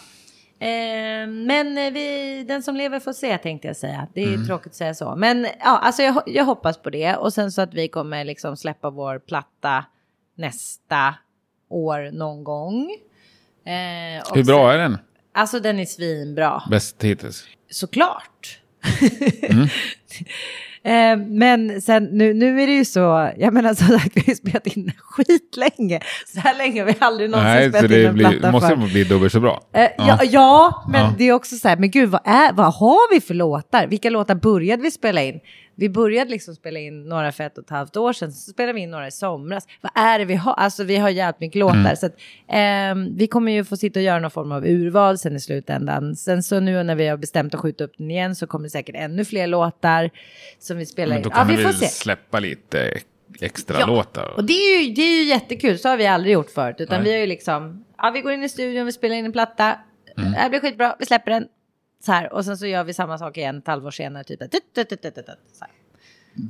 [0.62, 4.08] Eh, men eh, vi, den som lever får se tänkte jag säga.
[4.14, 5.16] Det är tråkigt att säga så.
[5.16, 7.16] Men ja, alltså jag, jag hoppas på det.
[7.16, 9.84] Och sen så att vi kommer liksom släppa vår platta
[10.36, 11.14] nästa
[11.68, 12.90] år någon gång.
[13.64, 14.98] Eh, Hur bra sen, är den?
[15.34, 16.62] Alltså den är svinbra.
[16.70, 17.44] Bäst hittills?
[17.70, 18.60] Såklart.
[20.84, 24.28] Eh, men sen nu, nu är det ju så, jag menar som sagt vi har
[24.28, 26.00] ju spelat in skitlänge.
[26.34, 28.68] Så här länge har vi aldrig någonsin Nej, spelat in det en blir, platta måste
[28.68, 28.76] för.
[28.76, 29.60] bli dubbelt så bra.
[29.74, 30.18] Eh, ja.
[30.22, 31.14] Ja, men Ja.
[31.18, 33.86] det är också så här, men gud vad, är, vad har vi för låtar?
[33.86, 35.40] Vilka låtar började vi spela in?
[35.74, 38.72] Vi började liksom spela in några för ett och ett halvt år sedan, så spelade
[38.72, 39.66] vi in några i somras.
[39.80, 40.52] Vad är det vi har?
[40.54, 41.76] Alltså vi har jävligt mycket låtar.
[41.78, 41.96] Mm.
[41.96, 42.16] Så att,
[42.48, 46.16] ehm, vi kommer ju få sitta och göra någon form av urval sen i slutändan.
[46.16, 48.70] Sen så nu när vi har bestämt att skjuta upp den igen så kommer det
[48.70, 50.10] säkert ännu fler låtar
[50.58, 51.22] som vi spelar Men in.
[51.22, 52.98] då Ja, kan vi vi släppa lite
[53.40, 54.32] extra Ja, låtar.
[54.36, 56.76] Och det är, ju, det är ju jättekul, så har vi aldrig gjort förut.
[56.78, 57.04] Utan Nej.
[57.04, 59.78] vi har ju liksom, ja vi går in i studion, vi spelar in en platta.
[60.18, 60.32] Mm.
[60.32, 61.46] Det här blir skitbra, vi släpper den.
[62.04, 64.24] Så här, och sen så gör vi samma sak igen ett halvår senare.
[64.24, 64.44] Typ, så
[65.60, 65.70] här.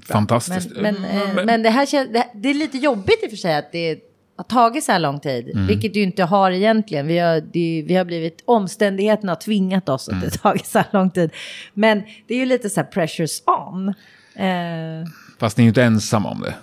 [0.06, 0.70] Fantastiskt.
[0.76, 1.04] Men, men,
[1.38, 3.72] eh, men det här känns, det, det är lite jobbigt i och för sig att
[3.72, 3.98] det
[4.36, 5.48] har tagit så här lång tid.
[5.50, 5.66] Mm.
[5.66, 7.06] Vilket ju inte har egentligen.
[7.06, 10.30] Vi har, det, vi har blivit, omständigheterna har tvingat oss att det Mm.
[10.42, 11.30] har tagit så här lång tid.
[11.74, 13.88] Men det är ju lite så här pressures on.
[14.34, 16.54] Eh, Fast ni är ju inte ensamma om det.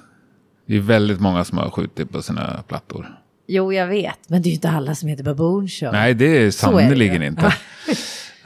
[0.65, 3.17] Det är väldigt många som har skjutit på sina plattor.
[3.47, 4.19] jo, jag vet.
[4.29, 5.91] Men det är ju inte alla som heter Baboon Show.
[5.91, 7.53] Nej, det är sannerligen inte.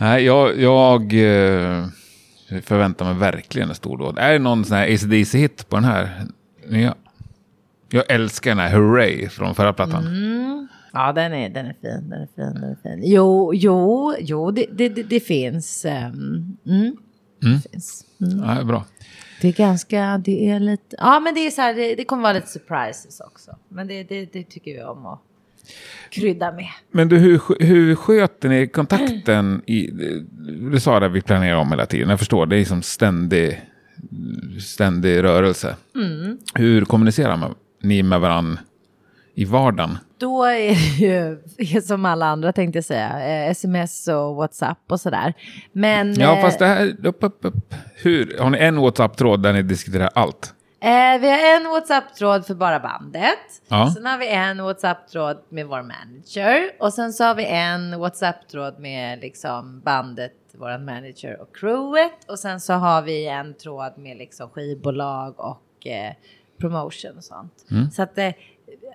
[0.03, 1.87] Nej, jag, jag eh,
[2.61, 4.17] förväntar mig verkligen en stor låt.
[4.17, 6.25] Är det någon sån här ACDC-hit på den här
[6.67, 6.95] nya?
[7.89, 10.07] Jag älskar den här Hooray från förra plattan.
[10.07, 10.67] Mm.
[10.93, 13.01] Ja, den är, den är fin, den är fin, den är fin.
[13.11, 15.85] Jo, jo, jo, det, det, det, finns.
[15.85, 16.97] ehm, mm,
[17.39, 18.05] Det finns.
[18.17, 18.85] Ja, det är bra.
[19.41, 22.23] Det är ganska, det är lite, ja men det är så här, det, det kommer
[22.23, 23.55] vara lite surprises också.
[23.69, 25.21] Men det, det, det tycker vi om att
[26.09, 26.69] krydda med.
[26.91, 29.61] Men du, hur, hur sköter ni kontakten?
[29.65, 29.89] I,
[30.71, 32.09] du sa det, vi planerar om hela tiden.
[32.09, 33.61] Jag förstår, det är som ständig,
[34.61, 35.75] ständig rörelse.
[35.95, 36.37] Mm.
[36.55, 38.59] Hur kommunicerar ni med varandra
[39.35, 39.97] i vardagen?
[40.17, 44.99] Då är det ju som alla andra tänkte jag säga, eh, sms och WhatsApp och
[44.99, 45.33] sådär.
[45.71, 46.95] Men Ja, eh, fast det här...
[47.03, 47.75] Upp, upp, upp.
[47.95, 50.53] Hur, har ni en WhatsApp-tråd där ni diskuterar allt?
[50.83, 53.61] Eh, vi har en WhatsApp-tråd för bara bandet.
[53.67, 53.91] Ja.
[53.95, 56.71] Sen har vi en WhatsApp-tråd med vår manager.
[56.79, 62.29] Och sen så har vi en WhatsApp-tråd med liksom bandet, vår manager och crewet.
[62.29, 66.13] Och sen så har vi en tråd med liksom skivbolag och eh,
[66.59, 67.65] promotion och sånt.
[67.71, 67.91] Mm.
[67.91, 68.31] Så att eh,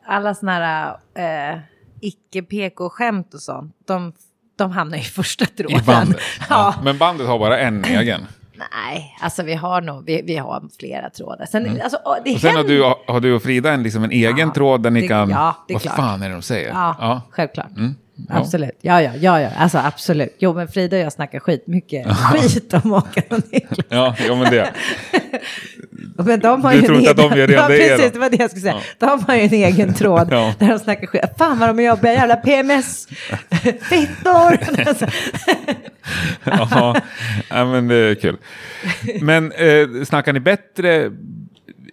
[0.07, 1.59] alla såna här eh,
[2.01, 4.13] icke-PK-skämt och sånt, de,
[4.57, 5.81] de hamnar i första tråden.
[5.81, 6.21] I bandet?
[6.49, 6.75] ja.
[6.83, 8.27] Men bandet har bara en egen.
[8.59, 11.47] Nej, alltså vi har nog, vi, vi har flera trådar.
[11.47, 12.35] Sen, alltså, åh, det Mm.
[12.35, 12.83] Och sen har du,
[13.13, 15.31] har du och Frida en, liksom en egen Ja, tråd där ni det- kan...
[15.31, 15.97] ja, det är vad klart.
[15.97, 16.69] fan är det de säger?
[16.69, 17.71] Ja, självklart.
[17.77, 17.95] Mm.
[18.29, 18.35] Ja.
[18.39, 18.79] Absolut.
[18.81, 20.37] Ja, ja, ja, ja, alltså absolut.
[20.39, 23.79] Jo, men Frida och jag snackar skitmycket skit om Håkan och Niklas.
[23.89, 24.71] Ja, ja men det.
[26.25, 27.31] Men de har Du ju tror inte att egen...
[27.31, 28.09] de gör det, ja, det precis, de.
[28.13, 28.77] det var det jag skulle säga.
[28.99, 30.55] De har ju en egen tråd Ja.
[30.59, 31.21] där de snackar skit.
[31.39, 33.07] Fan vad de är jobbiga, jävla PMS,
[33.83, 34.59] fittor.
[36.45, 36.95] Ja,
[37.49, 38.37] ja, men det är kul.
[39.21, 41.11] Men eh, snackar ni bättre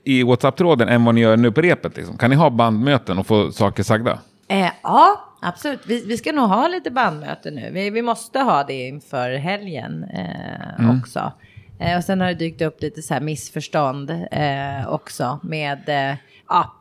[0.03, 1.97] i WhatsApp-tråden än vad ni gör nu på repet?
[1.97, 2.17] Liksom?
[2.17, 4.19] Kan ni ha bandmöten och få saker sagda?
[4.47, 5.79] Eh, ja, absolut.
[5.85, 7.69] Vi, vi ska nog ha lite bandmöte nu.
[7.71, 10.99] Vi, vi måste ha det inför helgen eh, Mm.
[10.99, 11.31] också.
[11.79, 16.15] Eh, och sen har det dykt upp lite så här missförstånd eh, också med eh,
[16.49, 16.75] ja,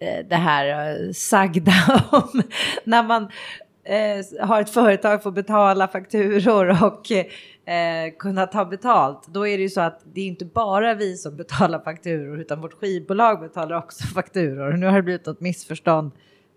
[0.00, 1.72] eh, det här eh, sagda
[2.10, 2.42] om
[2.84, 3.28] när man
[4.40, 7.10] har ett företag får betala fakturor och
[7.72, 9.26] eh, kunna ta betalt.
[9.28, 12.60] Då är det ju så att det är inte bara vi som betalar fakturor utan
[12.60, 14.72] vårt skivbolag betalar också fakturor.
[14.72, 16.12] Nu har det blivit något missförstånd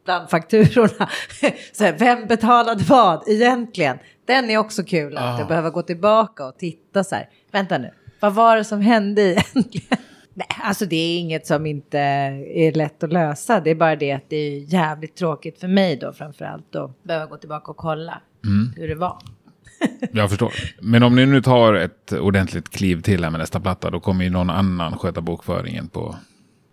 [0.05, 1.09] bland fakturorna.
[1.73, 3.97] Så här, vem betalade vad egentligen?
[4.25, 7.29] Den är också kul att jag behöver gå tillbaka och titta så här.
[7.51, 9.97] Vänta nu, vad var det som hände egentligen?
[10.33, 13.59] Nej, alltså det är inget som inte är lätt att lösa.
[13.59, 17.25] Det är bara det att det är jävligt tråkigt för mig då framförallt att behöva
[17.25, 18.21] gå tillbaka och kolla
[18.75, 19.17] hur det var.
[20.11, 20.53] Jag förstår.
[20.81, 24.23] Men om ni nu tar ett ordentligt kliv till här med nästa platta, då kommer
[24.23, 26.15] ju någon annan sköta bokföringen på...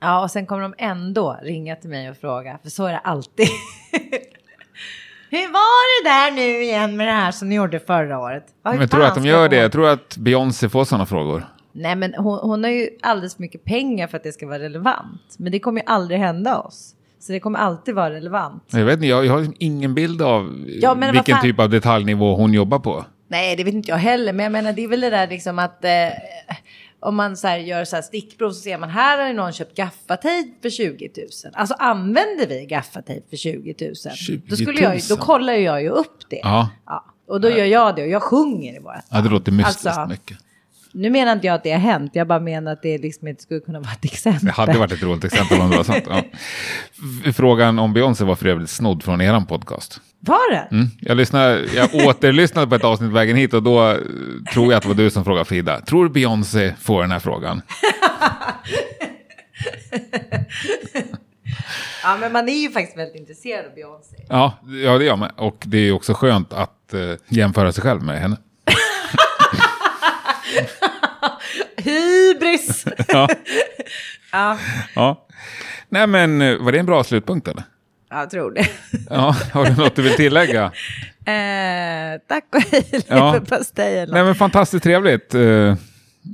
[0.00, 2.98] Ja, och sen kommer de ändå ringa till mig och fråga, för så är det
[2.98, 3.46] alltid.
[5.30, 8.44] Hur var det där nu igen med det här som ni gjorde förra året?
[8.62, 9.56] Vad Men jag tror att de gör det.
[9.56, 11.46] Jag tror att Beyoncé får sådana frågor.
[11.72, 14.58] Nej, men hon, hon har ju alldeles för mycket pengar för att det ska vara
[14.58, 15.34] relevant.
[15.38, 16.94] Men det kommer ju aldrig hända oss.
[17.20, 18.64] Så det kommer alltid vara relevant.
[18.70, 21.60] Jag vet inte, jag, jag har liksom ingen bild av Ja, vad vilken fan- typ
[21.60, 23.04] av detaljnivå hon jobbar på.
[23.28, 24.32] Nej, det vet inte jag heller.
[24.32, 25.90] Men jag menar, det är väl det där liksom att eh,
[27.00, 30.62] om man så gör så här stickprov så ser man här har någon köpt gaffatejp
[30.62, 31.26] för 20 000.
[31.54, 33.94] Alltså använder vi gaffatejp för 20 000?
[34.16, 35.24] 20 Då, skulle jag, då 000.
[35.24, 36.40] kollar jag ju upp det.
[36.42, 39.52] Ja, Ja, och då gör jag det och jag sjunger i vårt ja det låter
[39.52, 40.38] mystiskt Alltså, mycket.
[40.92, 43.42] Nu menar inte jag att det har hänt, jag bara menar att det liksom inte
[43.42, 44.46] skulle kunna vara ett exempel.
[44.46, 46.04] Det hade varit ett roligt exempel om det var sant.
[46.08, 46.22] Ja.
[47.32, 50.00] Frågan om Beyoncé var för övrigt snodd från eran podcast.
[50.20, 50.68] Var det?
[50.70, 50.86] Mm.
[51.00, 53.96] Jag, lyssnade, jag återlyssnade på ett avsnitt vägen hit och då eh,
[54.52, 55.80] tror jag att det var du som frågade Frida.
[55.80, 57.62] Tror du Beyoncé får den här frågan?
[62.02, 64.16] Ja, men man är ju faktiskt väldigt intresserad av Beyoncé.
[64.28, 65.30] Ja, ja det gör man.
[65.30, 68.36] Och det är också skönt att eh, jämföra sig själv med henne.
[71.84, 72.84] Hybris!
[73.08, 73.28] Ja.
[74.32, 74.58] ja,
[74.94, 75.26] ja.
[75.88, 77.62] Nej men, eh, var det en bra slutpunkt eller?
[78.10, 78.66] jag tror det.
[79.10, 80.72] Ja, har du något du vill tillägga?
[81.20, 83.32] Eh, tack och hej, Ja.
[83.32, 83.98] leverpastej.
[83.98, 85.34] eller Nej men fantastiskt trevligt.
[85.34, 85.74] Eh,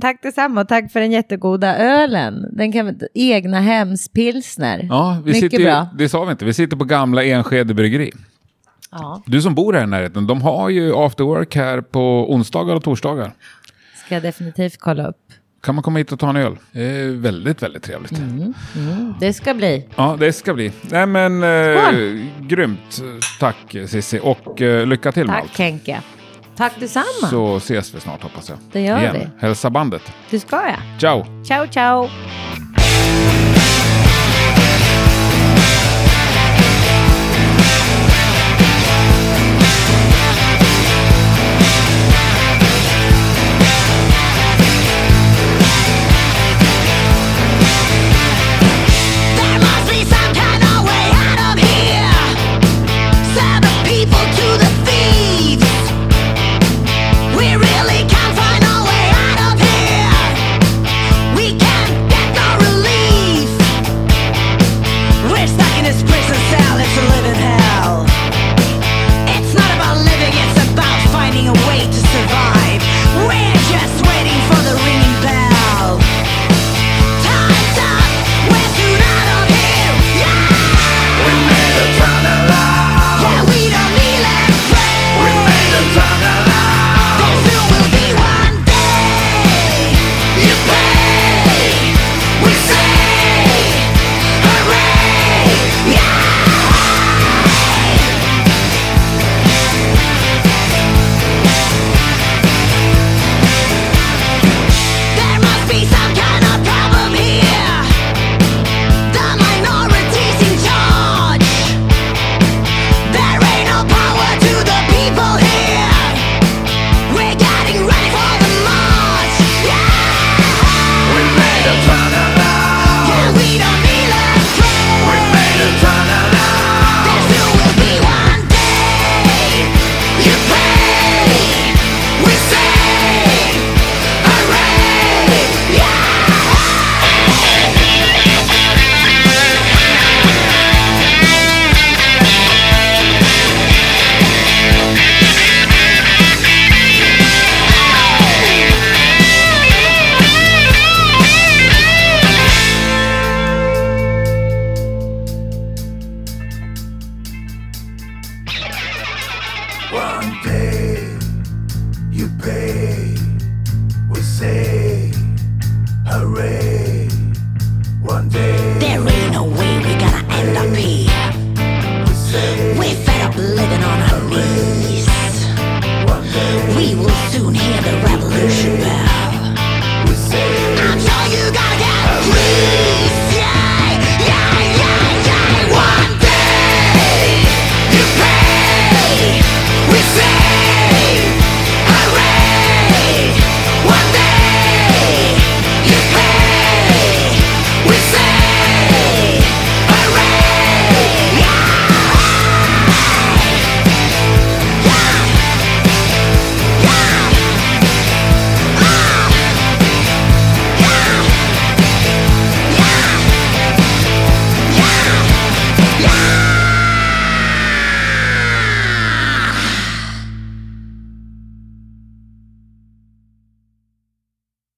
[0.01, 2.47] Tack detsamma och tack för den jättegoda ölen.
[2.57, 4.87] Den kan egna hemspilsner.
[4.91, 5.89] Ja, vi Mycket sitter bra.
[5.99, 8.13] det sa vi inte, vi sitter på gamla Enskede bryggeri.
[8.91, 9.23] Ja.
[9.27, 12.85] Du som bor här i närheten, de har ju after work här på onsdagar och
[12.85, 13.33] torsdagar.
[14.07, 15.26] Ska jag definitivt kolla upp.
[15.67, 16.57] Kan man komma hit och ta en öl?
[16.73, 18.13] Det är väldigt, väldigt trevligt.
[18.13, 18.55] Mm.
[19.21, 19.87] Det ska bli.
[19.97, 20.73] Ja, det ska bli.
[20.83, 22.27] Nej men, eh, Skål!
[22.41, 23.03] grymt.
[23.41, 23.57] Tack
[23.87, 25.59] Cissi och eh, lycka till med Tack allt.
[25.59, 26.01] Henke.
[26.57, 27.29] Tack detsamma.
[27.31, 28.59] Så ses vi snart hoppas jag.
[28.73, 29.15] Det gör Igen.
[29.15, 29.29] vi.
[29.39, 30.13] Hälsa bandet.
[30.31, 31.01] Det ska jag.
[31.01, 31.45] Ciao!
[31.45, 32.09] Ciao, ciao.